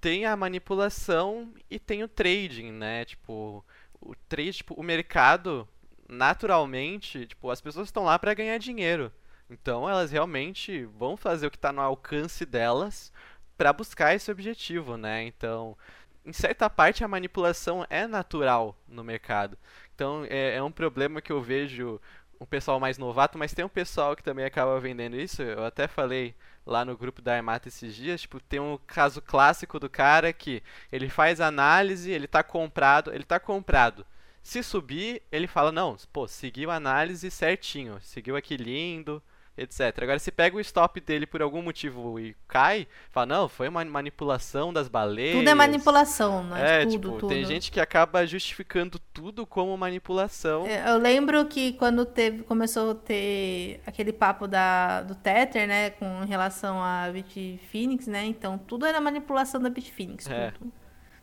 tem 0.00 0.24
a 0.24 0.36
manipulação 0.36 1.52
e 1.68 1.78
tem 1.78 2.04
o 2.04 2.08
trading, 2.08 2.70
né? 2.70 3.04
Tipo, 3.04 3.64
o 4.00 4.14
trade, 4.28 4.58
tipo, 4.58 4.74
o 4.74 4.82
mercado 4.82 5.68
naturalmente, 6.08 7.26
tipo, 7.26 7.50
as 7.50 7.60
pessoas 7.60 7.88
estão 7.88 8.04
lá 8.04 8.18
para 8.18 8.34
ganhar 8.34 8.58
dinheiro. 8.58 9.12
Então 9.50 9.88
elas 9.88 10.10
realmente 10.10 10.84
vão 10.84 11.16
fazer 11.16 11.46
o 11.46 11.50
que 11.50 11.56
está 11.56 11.72
no 11.72 11.80
alcance 11.80 12.44
delas 12.44 13.12
para 13.56 13.72
buscar 13.72 14.14
esse 14.14 14.30
objetivo, 14.30 14.96
né? 14.96 15.24
Então, 15.24 15.76
em 16.24 16.32
certa 16.32 16.68
parte 16.68 17.04
a 17.04 17.08
manipulação 17.08 17.86
é 17.88 18.06
natural 18.06 18.76
no 18.88 19.04
mercado. 19.04 19.56
Então 19.94 20.26
é, 20.28 20.56
é 20.56 20.62
um 20.62 20.72
problema 20.72 21.20
que 21.20 21.32
eu 21.32 21.40
vejo 21.40 22.00
um 22.40 22.44
pessoal 22.44 22.78
mais 22.78 22.98
novato, 22.98 23.38
mas 23.38 23.54
tem 23.54 23.64
um 23.64 23.68
pessoal 23.68 24.14
que 24.14 24.22
também 24.22 24.44
acaba 24.44 24.78
vendendo 24.80 25.16
isso. 25.16 25.42
Eu 25.42 25.64
até 25.64 25.86
falei 25.88 26.34
lá 26.66 26.84
no 26.84 26.96
grupo 26.96 27.22
da 27.22 27.36
Armata 27.36 27.68
esses 27.68 27.94
dias, 27.94 28.22
tipo, 28.22 28.40
tem 28.40 28.60
um 28.60 28.78
caso 28.86 29.22
clássico 29.22 29.78
do 29.78 29.88
cara 29.88 30.32
que 30.32 30.62
ele 30.90 31.08
faz 31.08 31.40
análise, 31.40 32.10
ele 32.10 32.26
tá 32.26 32.42
comprado, 32.42 33.12
ele 33.12 33.24
tá 33.24 33.38
comprado. 33.38 34.04
Se 34.42 34.62
subir, 34.62 35.22
ele 35.32 35.46
fala, 35.46 35.72
não, 35.72 35.96
pô, 36.12 36.28
seguiu 36.28 36.70
a 36.70 36.76
análise 36.76 37.30
certinho, 37.30 37.98
seguiu 38.00 38.36
aqui 38.36 38.56
lindo, 38.56 39.22
etc. 39.56 40.02
Agora, 40.02 40.18
se 40.18 40.30
pega 40.30 40.56
o 40.56 40.60
stop 40.60 41.00
dele 41.00 41.26
por 41.26 41.40
algum 41.40 41.62
motivo 41.62 42.20
e 42.20 42.36
cai, 42.46 42.86
fala, 43.10 43.26
não, 43.26 43.48
foi 43.48 43.68
uma 43.68 43.84
manipulação 43.84 44.72
das 44.72 44.86
baleias. 44.88 45.38
Tudo 45.38 45.48
é 45.48 45.54
manipulação, 45.54 46.44
né? 46.44 46.80
É, 46.80 46.80
tudo, 46.80 46.90
tipo, 46.90 47.08
tudo. 47.12 47.28
tem 47.28 47.44
gente 47.44 47.70
que 47.70 47.80
acaba 47.80 48.26
justificando 48.26 48.98
tudo 49.12 49.46
como 49.46 49.76
manipulação. 49.76 50.66
É, 50.66 50.90
Eu 50.90 50.98
lembro 50.98 51.44
que 51.46 51.72
quando 51.72 52.04
teve, 52.04 52.42
começou 52.42 52.90
a 52.90 52.94
ter 52.94 53.80
aquele 53.86 54.12
papo 54.12 54.46
da, 54.46 55.02
do 55.02 55.14
Tether, 55.14 55.66
né, 55.66 55.90
com 55.90 56.24
relação 56.24 56.82
a 56.82 57.08
Bitfinex, 57.10 58.06
né, 58.06 58.24
então 58.24 58.58
tudo 58.58 58.84
era 58.84 59.00
manipulação 59.00 59.60
da 59.60 59.70
Bitfinex. 59.70 60.28
É. 60.28 60.50
Tudo. 60.50 60.72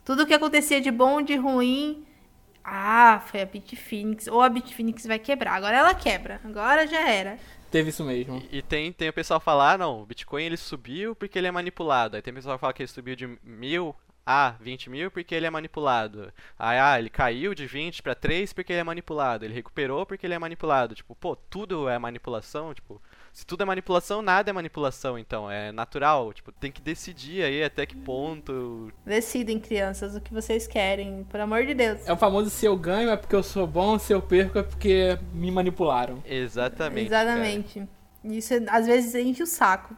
tudo 0.03 0.25
que 0.25 0.33
acontecia 0.33 0.81
de 0.81 0.89
bom, 0.89 1.21
de 1.21 1.35
ruim, 1.35 2.03
ah, 2.63 3.21
foi 3.27 3.41
a 3.41 3.45
Bitfinex, 3.45 4.27
ou 4.27 4.41
a 4.41 4.49
Bitfinex 4.49 5.05
vai 5.05 5.19
quebrar. 5.19 5.53
Agora 5.53 5.77
ela 5.77 5.93
quebra, 5.93 6.39
agora 6.43 6.87
já 6.87 7.07
era. 7.09 7.37
Teve 7.73 7.89
isso 7.89 8.03
mesmo. 8.03 8.39
E 8.51 8.61
tem, 8.61 8.93
tem 8.93 9.09
o 9.09 9.13
pessoal 9.13 9.39
falar, 9.39 9.73
ah, 9.73 9.77
não, 9.79 10.03
o 10.03 10.05
Bitcoin 10.05 10.43
ele 10.43 10.57
subiu 10.57 11.15
porque 11.15 11.39
ele 11.39 11.47
é 11.47 11.51
manipulado. 11.51 12.15
Aí 12.15 12.21
tem 12.21 12.31
o 12.31 12.35
pessoal 12.35 12.55
que 12.55 12.61
fala 12.61 12.71
que 12.71 12.83
ele 12.83 12.87
subiu 12.87 13.15
de 13.15 13.25
mil 13.43 13.95
a 14.23 14.51
20 14.61 14.91
mil 14.91 15.09
porque 15.09 15.33
ele 15.33 15.47
é 15.47 15.49
manipulado. 15.49 16.31
Aí, 16.57 16.77
ah, 16.77 16.99
ele 16.99 17.09
caiu 17.09 17.55
de 17.55 17.65
20 17.65 18.03
para 18.03 18.13
3 18.13 18.53
porque 18.53 18.71
ele 18.71 18.81
é 18.81 18.83
manipulado. 18.83 19.43
Ele 19.43 19.55
recuperou 19.55 20.05
porque 20.05 20.27
ele 20.27 20.35
é 20.35 20.39
manipulado. 20.39 20.93
Tipo, 20.93 21.15
pô, 21.15 21.35
tudo 21.35 21.89
é 21.89 21.97
manipulação, 21.97 22.75
tipo... 22.75 23.01
Se 23.33 23.47
tudo 23.47 23.63
é 23.63 23.65
manipulação, 23.65 24.21
nada 24.21 24.51
é 24.51 24.53
manipulação, 24.53 25.17
então. 25.17 25.49
É 25.49 25.71
natural. 25.71 26.31
Tipo, 26.31 26.51
tem 26.51 26.71
que 26.71 26.79
decidir 26.79 27.43
aí 27.43 27.63
até 27.63 27.83
que 27.83 27.95
ponto. 27.95 28.93
Decidem, 29.03 29.59
crianças, 29.59 30.15
o 30.15 30.21
que 30.21 30.31
vocês 30.31 30.67
querem, 30.67 31.23
por 31.23 31.39
amor 31.39 31.65
de 31.65 31.73
Deus. 31.73 32.07
É 32.07 32.13
o 32.13 32.17
famoso 32.17 32.51
se 32.51 32.63
eu 32.63 32.77
ganho 32.77 33.09
é 33.09 33.17
porque 33.17 33.35
eu 33.35 33.41
sou 33.41 33.65
bom, 33.65 33.97
se 33.97 34.13
eu 34.13 34.21
perco 34.21 34.59
é 34.59 34.63
porque 34.63 35.17
me 35.33 35.49
manipularam. 35.49 36.21
Exatamente. 36.23 37.09
cara. 37.09 37.31
Exatamente. 37.31 37.89
Isso 38.23 38.53
às 38.69 38.85
vezes 38.85 39.15
enche 39.15 39.41
o 39.41 39.47
saco. 39.47 39.97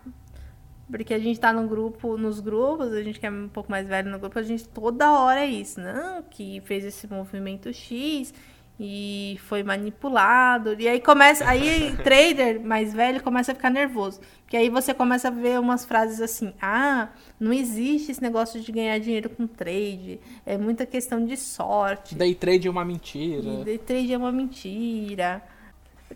Porque 0.90 1.14
a 1.14 1.20
gente 1.20 1.38
tá 1.38 1.52
no 1.52 1.68
grupo, 1.68 2.16
nos 2.16 2.40
grupos, 2.40 2.94
a 2.94 3.02
gente 3.02 3.20
que 3.20 3.26
é 3.26 3.32
um 3.32 3.50
pouco 3.50 3.70
mais 3.70 3.86
velho 3.86 4.10
no 4.10 4.20
grupo, 4.20 4.40
a 4.40 4.44
gente 4.44 4.66
toda 4.70 5.12
hora 5.20 5.42
é 5.42 5.48
isso, 5.48 5.82
não? 5.82 6.24
Que 6.24 6.62
fez 6.62 6.86
esse 6.86 7.06
movimento 7.08 7.74
X 7.74 8.34
e 8.80 9.40
foi 9.48 9.64
manipulado. 9.64 10.76
E 10.80 10.88
aí 10.88 11.00
começa, 11.00 11.48
aí 11.48 11.96
trader 12.04 12.60
mais 12.60 12.94
velho 12.94 13.22
começa 13.24 13.52
a 13.52 13.56
ficar 13.56 13.70
nervoso. 13.70 14.20
Porque 14.42 14.58
aí 14.58 14.70
você 14.70 14.94
começa 14.94 15.30
a 15.30 15.32
ver 15.32 15.60
umas 15.60 15.86
frases 15.86 16.22
assim: 16.22 16.54
"Ah, 16.62 17.10
não 17.40 17.54
existe 17.54 18.12
esse 18.12 18.22
negócio 18.22 18.60
de 18.60 18.72
ganhar 18.72 19.00
dinheiro 19.00 19.30
com 19.30 19.48
trade, 19.48 20.20
é 20.46 20.58
muita 20.58 20.86
questão 20.86 21.26
de 21.26 21.38
sorte". 21.38 22.16
Day 22.16 22.36
trade 22.36 22.68
é 22.68 22.72
uma 22.72 22.86
mentira. 22.86 23.64
Day 23.64 23.78
trade 23.78 24.14
é 24.14 24.18
uma 24.18 24.32
mentira. 24.32 25.42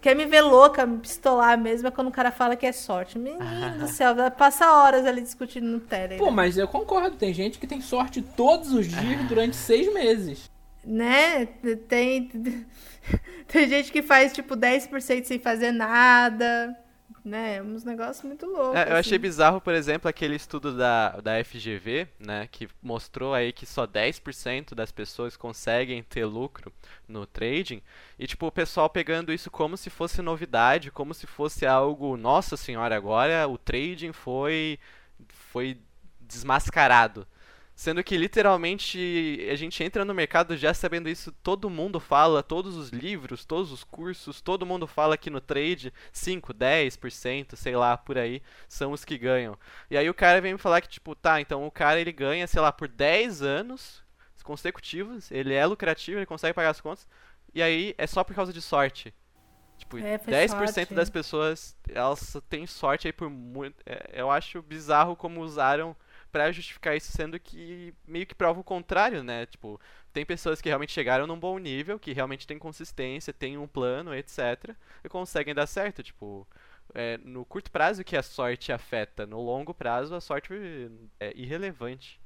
Quer 0.01 0.15
me 0.15 0.25
ver 0.25 0.41
louca, 0.41 0.85
me 0.85 0.99
pistolar 0.99 1.57
mesmo, 1.57 1.87
é 1.87 1.91
quando 1.91 2.07
o 2.07 2.11
cara 2.11 2.31
fala 2.31 2.55
que 2.55 2.65
é 2.65 2.71
sorte. 2.71 3.17
Menino 3.17 3.79
do 3.79 3.87
céu, 3.89 4.15
passa 4.37 4.71
horas 4.71 5.05
ali 5.05 5.19
discutindo 5.19 5.65
no 5.65 5.79
Telegram. 5.79 6.25
Pô, 6.25 6.31
mas 6.31 6.57
eu 6.57 6.67
concordo, 6.67 7.17
tem 7.17 7.33
gente 7.33 7.57
que 7.57 7.65
tem 7.65 7.81
sorte 7.81 8.21
todos 8.21 8.71
os 8.71 8.87
dias 8.87 9.27
durante 9.27 9.55
seis 9.55 9.91
meses. 9.91 10.49
Né? 10.89 11.45
Tem, 11.87 12.27
tem 13.47 13.69
gente 13.69 13.91
que 13.91 14.01
faz 14.01 14.33
tipo 14.33 14.55
10% 14.55 15.23
sem 15.23 15.37
fazer 15.37 15.71
nada. 15.71 16.75
Né? 17.23 17.61
Uns 17.61 17.83
negócios 17.83 18.25
muito 18.25 18.47
loucos. 18.47 18.75
É, 18.75 18.91
eu 18.91 18.95
achei 18.95 19.17
assim. 19.17 19.21
bizarro, 19.21 19.61
por 19.61 19.75
exemplo, 19.75 20.09
aquele 20.09 20.35
estudo 20.35 20.75
da, 20.75 21.19
da 21.21 21.43
FGV, 21.43 22.07
né, 22.17 22.47
que 22.49 22.67
mostrou 22.81 23.35
aí 23.35 23.51
que 23.51 23.67
só 23.67 23.85
10% 23.85 24.73
das 24.73 24.91
pessoas 24.91 25.37
conseguem 25.37 26.01
ter 26.01 26.25
lucro 26.25 26.73
no 27.07 27.27
trading, 27.27 27.83
e 28.17 28.25
tipo, 28.25 28.47
o 28.47 28.51
pessoal 28.51 28.89
pegando 28.89 29.33
isso 29.33 29.51
como 29.51 29.75
se 29.75 29.89
fosse 29.89 30.21
novidade, 30.21 30.89
como 30.91 31.13
se 31.13 31.27
fosse 31.27 31.67
algo, 31.67 32.15
nossa 32.15 32.55
senhora, 32.57 32.95
agora 32.95 33.47
o 33.47 33.57
trading 33.57 34.13
foi 34.13 34.79
foi 35.51 35.77
desmascarado. 36.21 37.27
Sendo 37.79 38.03
que 38.03 38.17
literalmente 38.17 39.47
a 39.49 39.55
gente 39.55 39.81
entra 39.81 40.03
no 40.03 40.13
mercado 40.13 40.57
já 40.57 40.73
sabendo 40.73 41.07
isso, 41.07 41.31
todo 41.31 41.69
mundo 41.69 41.97
fala, 41.97 42.43
todos 42.43 42.75
os 42.75 42.89
livros, 42.89 43.45
todos 43.45 43.71
os 43.71 43.85
cursos, 43.85 44.41
todo 44.41 44.65
mundo 44.65 44.85
fala 44.85 45.17
que 45.17 45.29
no 45.29 45.39
trade 45.39 45.93
5, 46.11 46.53
10%, 46.53 47.55
sei 47.55 47.77
lá, 47.77 47.95
por 47.95 48.17
aí, 48.17 48.41
são 48.67 48.91
os 48.91 49.05
que 49.05 49.17
ganham. 49.17 49.57
E 49.89 49.97
aí 49.97 50.09
o 50.09 50.13
cara 50.13 50.41
vem 50.41 50.51
me 50.51 50.59
falar 50.59 50.81
que 50.81 50.89
tipo, 50.89 51.15
tá, 51.15 51.39
então 51.39 51.65
o 51.65 51.71
cara 51.71 52.01
ele 52.01 52.11
ganha, 52.11 52.45
sei 52.47 52.59
lá, 52.59 52.69
por 52.69 52.89
10 52.89 53.41
anos 53.41 54.03
consecutivos, 54.43 55.31
ele 55.31 55.53
é 55.53 55.65
lucrativo, 55.65 56.19
ele 56.19 56.25
consegue 56.25 56.53
pagar 56.53 56.71
as 56.71 56.81
contas, 56.81 57.07
e 57.53 57.63
aí 57.63 57.95
é 57.97 58.05
só 58.05 58.25
por 58.25 58.35
causa 58.35 58.51
de 58.51 58.61
sorte. 58.61 59.13
Tipo, 59.77 59.97
É, 59.99 60.17
foi 60.17 60.33
10% 60.33 60.73
sorte. 60.73 60.93
das 60.93 61.09
pessoas, 61.09 61.77
elas 61.87 62.35
têm 62.49 62.67
sorte 62.67 63.07
aí 63.07 63.13
por 63.13 63.29
muito. 63.29 63.81
é, 63.85 64.19
eu 64.19 64.29
acho 64.29 64.61
bizarro 64.61 65.15
como 65.15 65.39
usaram 65.39 65.95
pra 66.31 66.51
justificar 66.51 66.95
isso, 66.95 67.11
sendo 67.11 67.39
que 67.39 67.93
meio 68.07 68.25
que 68.25 68.35
prova 68.35 68.59
o 68.59 68.63
contrário, 68.63 69.23
né? 69.23 69.45
Tipo, 69.45 69.79
tem 70.13 70.25
pessoas 70.25 70.61
que 70.61 70.69
realmente 70.69 70.91
chegaram 70.93 71.27
num 71.27 71.39
bom 71.39 71.57
nível, 71.57 71.99
que 71.99 72.13
realmente 72.13 72.47
têm 72.47 72.59
consistência, 72.59 73.33
têm 73.33 73.57
um 73.57 73.67
plano, 73.67 74.13
etc. 74.15 74.75
E 75.03 75.09
conseguem 75.09 75.53
dar 75.55 75.67
certo, 75.67 76.03
tipo. 76.03 76.47
é, 76.93 77.17
no 77.19 77.45
curto 77.45 77.71
prazo 77.71 78.03
que 78.03 78.17
a 78.17 78.23
sorte 78.23 78.71
afeta, 78.71 79.25
no 79.25 79.41
longo 79.41 79.73
prazo 79.73 80.15
a 80.15 80.21
sorte 80.21 80.53
é 81.19 81.33
irrelevante. 81.35 82.18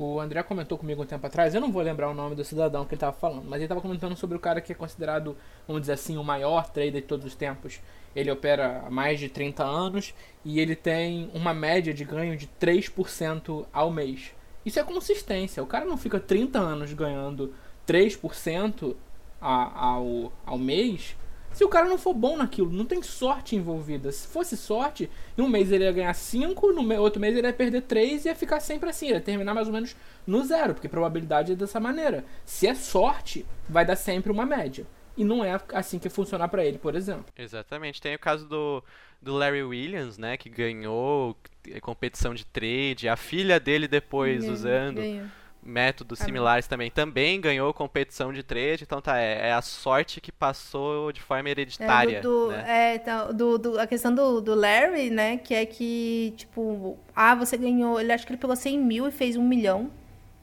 O 0.00 0.20
André 0.20 0.40
comentou 0.44 0.78
comigo 0.78 1.02
um 1.02 1.06
tempo 1.06 1.26
atrás, 1.26 1.56
eu 1.56 1.60
não 1.60 1.72
vou 1.72 1.82
lembrar 1.82 2.08
o 2.08 2.14
nome 2.14 2.36
do 2.36 2.44
cidadão 2.44 2.84
que 2.84 2.90
ele 2.94 2.98
estava 2.98 3.12
falando, 3.16 3.42
mas 3.46 3.54
ele 3.56 3.64
estava 3.64 3.80
comentando 3.80 4.14
sobre 4.14 4.36
o 4.36 4.40
cara 4.40 4.60
que 4.60 4.70
é 4.70 4.74
considerado, 4.74 5.36
vamos 5.66 5.82
dizer 5.82 5.94
assim, 5.94 6.16
o 6.16 6.22
maior 6.22 6.70
trader 6.70 6.92
de 6.92 7.02
todos 7.02 7.26
os 7.26 7.34
tempos. 7.34 7.80
Ele 8.14 8.30
opera 8.30 8.84
há 8.86 8.90
mais 8.90 9.18
de 9.18 9.28
30 9.28 9.64
anos 9.64 10.14
e 10.44 10.60
ele 10.60 10.76
tem 10.76 11.28
uma 11.34 11.52
média 11.52 11.92
de 11.92 12.04
ganho 12.04 12.36
de 12.36 12.46
3% 12.60 13.66
ao 13.72 13.90
mês. 13.90 14.30
Isso 14.64 14.78
é 14.78 14.84
consistência. 14.84 15.62
O 15.62 15.66
cara 15.66 15.84
não 15.84 15.96
fica 15.96 16.20
30 16.20 16.60
anos 16.60 16.92
ganhando 16.92 17.52
3% 17.84 18.94
a- 19.40 19.86
ao, 19.86 20.32
ao 20.46 20.58
mês 20.58 21.16
se 21.52 21.64
o 21.64 21.68
cara 21.68 21.88
não 21.88 21.98
for 21.98 22.14
bom 22.14 22.36
naquilo. 22.36 22.70
Não 22.70 22.84
tem 22.84 23.02
sorte 23.02 23.56
envolvida. 23.56 24.12
Se 24.12 24.28
fosse 24.28 24.56
sorte, 24.56 25.10
em 25.36 25.42
um 25.42 25.48
mês 25.48 25.72
ele 25.72 25.84
ia 25.84 25.92
ganhar 25.92 26.14
5, 26.14 26.72
no 26.72 27.00
outro 27.00 27.20
mês 27.20 27.36
ele 27.36 27.46
ia 27.46 27.52
perder 27.52 27.82
3 27.82 28.24
e 28.24 28.28
ia 28.28 28.34
ficar 28.34 28.60
sempre 28.60 28.90
assim. 28.90 29.06
Ele 29.06 29.16
ia 29.16 29.20
terminar 29.20 29.54
mais 29.54 29.66
ou 29.66 29.72
menos 29.72 29.96
no 30.26 30.44
zero, 30.44 30.74
porque 30.74 30.86
a 30.86 30.90
probabilidade 30.90 31.52
é 31.52 31.54
dessa 31.56 31.80
maneira. 31.80 32.24
Se 32.44 32.66
é 32.66 32.74
sorte, 32.74 33.44
vai 33.68 33.84
dar 33.84 33.96
sempre 33.96 34.30
uma 34.30 34.46
média. 34.46 34.86
E 35.16 35.24
não 35.24 35.44
é 35.44 35.60
assim 35.72 35.98
que 35.98 36.08
funciona 36.08 36.46
pra 36.46 36.64
ele, 36.64 36.78
por 36.78 36.94
exemplo. 36.94 37.26
Exatamente. 37.36 38.00
Tem 38.00 38.14
o 38.14 38.18
caso 38.20 38.46
do, 38.46 38.84
do 39.20 39.34
Larry 39.34 39.64
Williams, 39.64 40.16
né, 40.16 40.36
que 40.36 40.48
ganhou 40.48 41.36
eh, 41.68 41.80
competição 41.80 42.32
de 42.32 42.46
trade, 42.46 43.08
a 43.08 43.16
filha 43.16 43.58
dele 43.58 43.88
depois 43.88 44.42
Ganhou, 44.42 44.54
usando 44.54 45.00
ganhou. 45.00 45.26
Métodos 45.62 46.20
Ah, 46.20 46.24
similares 46.24 46.66
também, 46.66 46.90
também 46.90 47.40
ganhou 47.40 47.72
competição 47.74 48.32
de 48.32 48.42
trade, 48.42 48.84
então 48.84 49.00
tá, 49.02 49.18
é, 49.18 49.48
é 49.48 49.52
a 49.52 49.62
sorte 49.62 50.20
que 50.20 50.32
passou 50.32 51.12
de 51.12 51.20
forma 51.22 51.48
hereditária, 51.50 52.20
É, 52.20 52.20
do, 52.20 52.48
do- 52.50 52.50
né? 52.50 52.66
é, 52.66 52.94
então, 52.96 53.32
do- 53.34 53.58
do- 53.58 53.78
a 53.80 53.86
questão 53.86 54.12
do, 54.14 54.40
do 54.40 54.54
Larry, 54.54 55.10
né? 55.10 55.38
Que 55.38 55.54
é 55.54 55.64
que, 55.66 56.34
tipo, 56.36 56.98
ah, 57.14 57.34
você 57.36 57.56
ganhou. 57.56 58.00
Ele 58.00 58.12
acho 58.12 58.26
que 58.26 58.32
ele 58.32 58.40
pegou 58.40 58.56
100 58.56 58.78
mil 58.78 59.06
e 59.06 59.12
fez 59.12 59.36
um 59.36 59.46
milhão. 59.46 59.90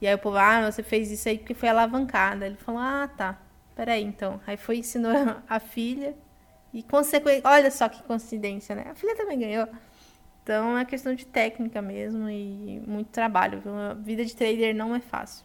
E 0.00 0.06
aí 0.06 0.14
o 0.14 0.18
povo, 0.18 0.36
ah, 0.38 0.70
você 0.70 0.82
fez 0.82 1.10
isso 1.10 1.28
aí 1.28 1.38
porque 1.38 1.54
foi 1.54 1.68
alavancada. 1.68 2.46
Ele 2.46 2.56
falou, 2.56 2.80
ah, 2.80 3.08
tá. 3.16 3.38
Peraí, 3.74 4.02
então. 4.02 4.40
Aí 4.46 4.56
foi 4.56 4.76
e 4.76 4.80
ensinou 4.80 5.12
a 5.48 5.60
filha. 5.60 6.14
E 6.72 6.82
consequência. 6.82 7.42
Olha 7.46 7.70
só 7.70 7.88
que 7.88 8.02
coincidência, 8.04 8.74
né? 8.74 8.86
A 8.90 8.94
filha 8.94 9.16
também 9.16 9.38
ganhou. 9.38 9.68
Então 10.46 10.78
é 10.78 10.84
questão 10.84 11.12
de 11.12 11.26
técnica 11.26 11.82
mesmo 11.82 12.30
e 12.30 12.80
muito 12.86 13.08
trabalho. 13.08 13.60
viu? 13.60 13.74
A 13.74 13.94
vida 13.94 14.24
de 14.24 14.36
trader 14.36 14.72
não 14.76 14.94
é 14.94 15.00
fácil. 15.00 15.44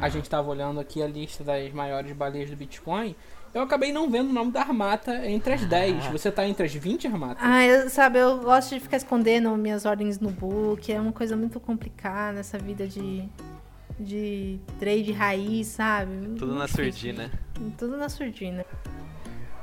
A 0.00 0.08
gente 0.08 0.28
tava 0.28 0.50
olhando 0.50 0.80
aqui 0.80 1.00
a 1.00 1.06
lista 1.06 1.44
das 1.44 1.72
maiores 1.72 2.10
baleias 2.10 2.50
do 2.50 2.56
Bitcoin. 2.56 3.14
Eu 3.54 3.62
acabei 3.62 3.92
não 3.92 4.10
vendo 4.10 4.30
o 4.30 4.32
nome 4.32 4.50
da 4.50 4.62
Armata 4.62 5.30
entre 5.30 5.52
as 5.52 5.64
10. 5.64 6.06
Você 6.06 6.32
tá 6.32 6.44
entre 6.44 6.66
as 6.66 6.74
20, 6.74 7.06
Armata? 7.06 7.36
Ah, 7.40 7.64
eu, 7.64 7.88
sabe, 7.88 8.18
eu 8.18 8.38
gosto 8.38 8.74
de 8.74 8.80
ficar 8.80 8.96
escondendo 8.96 9.48
minhas 9.56 9.84
ordens 9.84 10.18
no 10.18 10.30
book. 10.30 10.92
É 10.92 11.00
uma 11.00 11.12
coisa 11.12 11.36
muito 11.36 11.60
complicada 11.60 12.40
essa 12.40 12.58
vida 12.58 12.88
de, 12.88 13.28
de 14.00 14.58
trade 14.80 15.12
raiz, 15.12 15.68
sabe? 15.68 16.30
Tudo 16.36 16.52
na 16.52 16.66
surdina. 16.66 17.30
Tudo 17.78 17.96
na 17.96 18.08
surdina. 18.08 18.66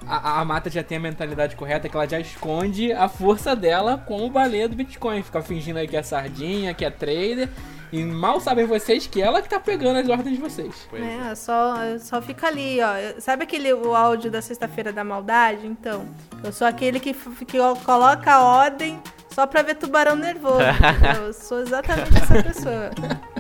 A, 0.10 0.32
a 0.32 0.40
Armata 0.40 0.72
já 0.72 0.84
tem 0.84 0.98
a 0.98 1.02
mentalidade 1.02 1.56
correta 1.56 1.88
que 1.88 1.96
ela 1.96 2.08
já 2.08 2.20
esconde 2.20 2.92
a 2.92 3.08
força 3.08 3.56
dela 3.56 4.04
como 4.08 4.28
baleia 4.30 4.68
do 4.68 4.76
Bitcoin. 4.76 5.22
Fica 5.22 5.42
fingindo 5.42 5.78
aí 5.78 5.88
que 5.88 5.96
é 5.96 6.02
sardinha, 6.02 6.74
que 6.74 6.84
é 6.84 6.90
trader. 6.90 7.48
E 7.92 8.04
mal 8.04 8.40
sabem 8.40 8.66
vocês 8.66 9.08
que 9.08 9.22
ela 9.22 9.42
que 9.42 9.50
tá 9.50 9.60
pegando 9.60 10.00
as 10.00 10.10
ordens 10.10 10.36
de 10.36 10.42
vocês. 10.42 10.88
Pois 10.90 11.04
é. 11.04 11.32
É, 11.32 11.36
só, 11.36 11.76
só 12.00 12.22
fica 12.22 12.48
ali, 12.48 12.80
ó. 12.82 13.20
Sabe 13.20 13.44
aquele 13.44 13.72
o 13.74 13.96
áudio 13.96 14.30
da 14.32 14.42
sexta-feira 14.42 14.92
da 14.92 15.04
maldade? 15.04 15.66
Então, 15.66 16.08
eu 16.44 16.52
sou 16.52 16.68
aquele 16.68 17.00
que, 17.00 17.14
que 17.14 17.58
coloca 17.86 18.32
a 18.32 18.44
ordem 18.44 19.00
só 19.30 19.46
pra 19.46 19.62
ver 19.62 19.76
tubarão 19.76 20.16
nervoso. 20.16 20.60
entendeu? 21.00 21.28
eu 21.28 21.34
sou 21.34 21.62
exatamente 21.62 22.18
essa 22.18 22.44
pessoa. 22.44 22.90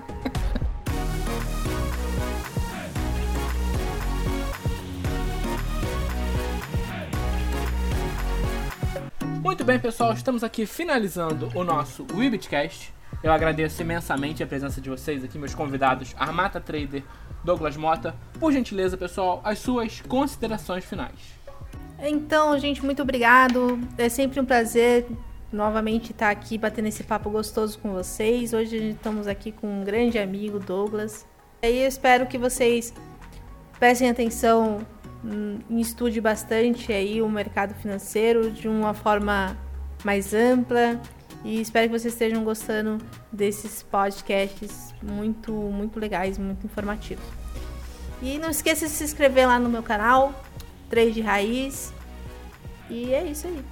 Muito 9.49 9.63
bem, 9.63 9.79
pessoal, 9.79 10.13
estamos 10.13 10.43
aqui 10.43 10.63
finalizando 10.67 11.49
o 11.55 11.63
nosso 11.63 12.05
Webcast. 12.13 12.93
Eu 13.23 13.31
agradeço 13.31 13.81
imensamente 13.81 14.43
a 14.43 14.47
presença 14.47 14.79
de 14.79 14.91
vocês 14.91 15.23
aqui, 15.23 15.39
meus 15.39 15.55
convidados, 15.55 16.13
Armata 16.19 16.61
Trader, 16.61 17.03
Douglas 17.43 17.75
Mota. 17.75 18.15
Por 18.39 18.51
gentileza, 18.51 18.95
pessoal, 18.95 19.41
as 19.43 19.57
suas 19.57 20.01
considerações 20.01 20.85
finais. 20.85 21.19
Então, 21.99 22.59
gente, 22.59 22.85
muito 22.85 23.01
obrigado. 23.01 23.79
É 23.97 24.07
sempre 24.07 24.39
um 24.39 24.45
prazer 24.45 25.07
novamente 25.51 26.11
estar 26.11 26.29
aqui 26.29 26.55
batendo 26.55 26.87
esse 26.87 27.03
papo 27.03 27.31
gostoso 27.31 27.79
com 27.79 27.91
vocês. 27.91 28.53
Hoje 28.53 28.91
estamos 28.91 29.25
aqui 29.25 29.51
com 29.51 29.81
um 29.81 29.83
grande 29.83 30.19
amigo, 30.19 30.59
Douglas. 30.59 31.25
E 31.63 31.81
eu 31.81 31.87
espero 31.87 32.27
que 32.27 32.37
vocês 32.37 32.93
prestem 33.79 34.11
atenção 34.11 34.85
estude 35.69 36.21
bastante 36.21 36.91
aí 36.91 37.21
o 37.21 37.29
mercado 37.29 37.73
financeiro 37.75 38.51
de 38.51 38.67
uma 38.67 38.93
forma 38.93 39.57
mais 40.03 40.33
ampla. 40.33 40.99
E 41.43 41.61
espero 41.61 41.87
que 41.87 41.97
vocês 41.97 42.13
estejam 42.13 42.43
gostando 42.43 42.97
desses 43.31 43.81
podcasts 43.83 44.93
muito, 45.01 45.51
muito 45.53 45.99
legais, 45.99 46.37
muito 46.37 46.65
informativos. 46.65 47.23
E 48.21 48.37
não 48.37 48.49
esqueça 48.49 48.85
de 48.85 48.91
se 48.91 49.03
inscrever 49.03 49.47
lá 49.47 49.57
no 49.57 49.69
meu 49.69 49.81
canal, 49.81 50.33
Trade 50.89 51.21
Raiz. 51.21 51.93
E 52.89 53.13
é 53.13 53.23
isso 53.23 53.47
aí. 53.47 53.63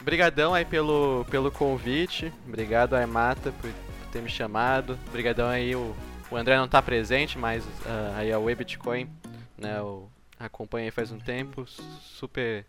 Obrigadão 0.00 0.52
aí 0.52 0.64
pelo, 0.64 1.24
pelo 1.30 1.50
convite. 1.50 2.32
Obrigado, 2.46 2.94
Armata, 2.94 3.52
por 3.60 3.70
ter 4.12 4.20
me 4.20 4.28
chamado. 4.28 4.98
Obrigadão 5.08 5.48
aí, 5.48 5.74
o, 5.74 5.96
o 6.30 6.36
André 6.36 6.56
não 6.56 6.68
tá 6.68 6.82
presente, 6.82 7.38
mas 7.38 7.64
uh, 7.64 8.14
aí 8.16 8.30
a 8.30 8.38
Web 8.38 8.58
Bitcoin, 8.58 9.08
né, 9.56 9.80
o, 9.80 10.08
acompanha 10.38 10.86
aí 10.86 10.90
faz 10.90 11.10
um 11.10 11.18
tempo. 11.18 11.66
Super, 11.66 12.64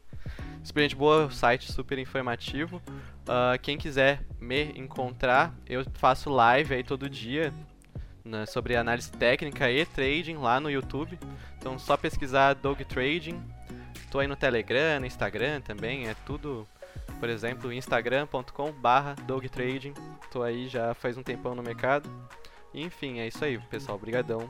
super 0.63 0.82
gente 0.82 0.95
boa, 0.95 1.30
site 1.32 1.72
super 1.72 1.97
informativo. 1.97 2.82
Uh, 3.24 3.59
quem 3.61 3.78
quiser 3.78 4.24
me 4.39 4.72
encontrar, 4.78 5.53
eu 5.65 5.86
faço 5.95 6.30
live 6.30 6.74
aí 6.74 6.84
todo 6.84 7.09
dia 7.09 7.53
né, 8.24 8.45
sobre 8.45 8.76
análise 8.76 9.11
técnica 9.11 9.70
e 9.72 9.86
trading 9.86 10.38
lá 10.38 10.59
no 10.59 10.70
YouTube. 10.70 11.18
Então 11.57 11.78
só 11.80 11.97
pesquisar 11.97 12.53
Dog 12.53 12.84
Trading. 12.86 13.41
Tô 14.11 14.20
aí 14.20 14.28
no 14.28 14.36
Telegram, 14.36 14.99
no 14.99 15.05
Instagram 15.05 15.61
também, 15.61 16.07
é 16.07 16.15
tudo, 16.26 16.65
por 17.20 17.28
exemplo, 17.28 17.74
instagram.com/barra 17.74 19.15
dogtrading. 19.26 19.93
Tô 20.32 20.43
aí 20.43 20.68
já 20.68 20.93
faz 20.93 21.18
um 21.18 21.24
tempão 21.24 21.53
no 21.53 21.63
mercado. 21.63 22.09
enfim, 22.74 23.20
é 23.20 23.28
isso 23.28 23.43
aí, 23.43 23.57
pessoal. 23.57 23.97
Obrigadão. 23.97 24.49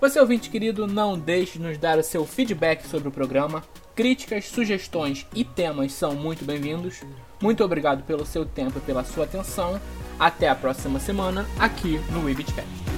Você 0.00 0.18
ouvinte 0.18 0.48
querido, 0.48 0.86
não 0.86 1.18
deixe 1.18 1.58
de 1.58 1.64
nos 1.64 1.76
dar 1.76 1.98
o 1.98 2.02
seu 2.02 2.24
feedback 2.24 2.86
sobre 2.86 3.08
o 3.08 3.12
programa. 3.12 3.62
Críticas, 3.94 4.46
sugestões 4.46 5.26
e 5.34 5.44
temas 5.44 5.92
são 5.92 6.14
muito 6.14 6.42
bem-vindos. 6.42 7.02
Muito 7.38 7.62
obrigado 7.62 8.02
pelo 8.04 8.24
seu 8.24 8.46
tempo 8.46 8.78
e 8.78 8.80
pela 8.80 9.04
sua 9.04 9.24
atenção. 9.24 9.78
Até 10.18 10.48
a 10.48 10.54
próxima 10.54 10.98
semana 10.98 11.46
aqui 11.58 12.00
no 12.12 12.24
Webcast. 12.24 12.89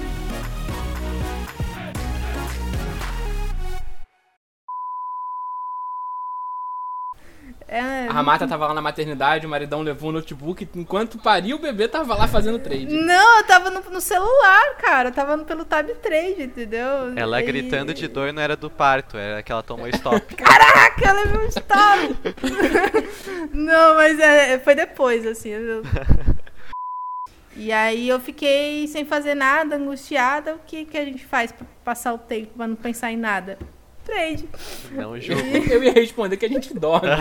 É, 7.75 8.07
A 8.07 8.13
Ramata 8.13 8.47
tava 8.47 8.67
lá 8.67 8.73
na 8.75 8.81
maternidade, 8.83 9.47
o 9.47 9.49
maridão 9.49 9.81
levou 9.81 10.11
o 10.11 10.13
notebook, 10.13 10.69
enquanto 10.75 11.17
pariu 11.17 11.55
o 11.57 11.59
bebê 11.59 11.87
tava 11.87 12.13
lá 12.13 12.27
fazendo 12.27 12.59
trade. 12.59 12.85
Não, 12.85 13.37
eu 13.39 13.43
tava 13.45 13.71
no, 13.71 13.79
no 13.89 13.99
celular, 13.99 14.75
cara. 14.77 15.09
Eu 15.09 15.13
tava 15.13 15.35
no- 15.35 15.43
pelo 15.43 15.65
Tab 15.65 15.89
Trade, 15.95 16.43
entendeu? 16.43 17.13
Ela 17.15 17.41
E- 17.41 17.45
gritando 17.45 17.91
de 17.91 18.07
dor 18.07 18.31
não 18.31 18.43
era 18.43 18.55
do 18.55 18.69
parto, 18.69 19.17
era 19.17 19.41
que 19.41 19.51
ela 19.51 19.63
tomou 19.63 19.87
stop. 19.87 20.21
Caraca, 20.37 21.03
eu 21.09 21.15
levei 21.15 21.45
um 21.45 21.49
stop! 21.49 22.15
Não, 23.51 23.95
mas 23.95 24.19
é, 24.19 24.59
foi 24.59 24.75
depois, 24.75 25.25
assim. 25.25 25.49
eu- 25.49 25.81
E 27.55 27.71
aí 27.71 28.09
eu 28.09 28.19
fiquei 28.19 28.87
sem 28.87 29.05
fazer 29.05 29.35
nada, 29.35 29.75
angustiada. 29.75 30.55
O 30.55 30.59
que, 30.65 30.85
que 30.85 30.97
a 30.97 31.05
gente 31.05 31.23
faz 31.25 31.51
pra 31.51 31.65
passar 31.83 32.11
o 32.13 32.17
tempo, 32.17 32.53
pra 32.57 32.67
não 32.67 32.75
pensar 32.75 33.11
em 33.11 33.17
nada? 33.17 33.57
Trade. 34.05 34.47
não 34.91 35.19
julgo. 35.19 35.41
Eu 35.71 35.83
ia 35.83 35.93
responder 35.93 36.35
que 36.37 36.45
a 36.45 36.49
gente 36.49 36.73
dorme. 36.73 37.07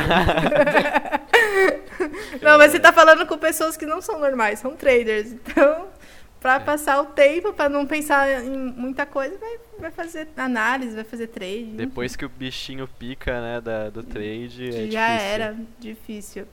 Não, 2.41 2.59
mas 2.59 2.73
você 2.73 2.81
tá 2.81 2.93
falando 2.93 3.27
com 3.27 3.39
pessoas 3.39 3.77
que 3.77 3.87
não 3.87 4.01
são 4.01 4.19
normais, 4.19 4.59
são 4.59 4.75
traders. 4.75 5.33
Então, 5.33 5.87
pra 6.41 6.59
passar 6.59 7.01
o 7.01 7.07
tempo, 7.07 7.53
pra 7.53 7.69
não 7.69 7.87
pensar 7.87 8.45
em 8.45 8.51
muita 8.57 9.07
coisa, 9.07 9.37
vai, 9.39 9.59
vai 9.79 9.91
fazer 9.93 10.27
análise, 10.37 10.95
vai 10.95 11.05
fazer 11.05 11.29
trade. 11.29 11.65
Depois 11.75 12.17
que 12.17 12.25
o 12.25 12.29
bichinho 12.29 12.89
pica, 12.99 13.41
né, 13.41 13.61
da, 13.61 13.91
do 13.91 14.03
trade, 14.03 14.69
é 14.69 14.91
Já 14.91 15.07
difícil. 15.17 15.33
era 15.33 15.57
difícil. 15.79 16.47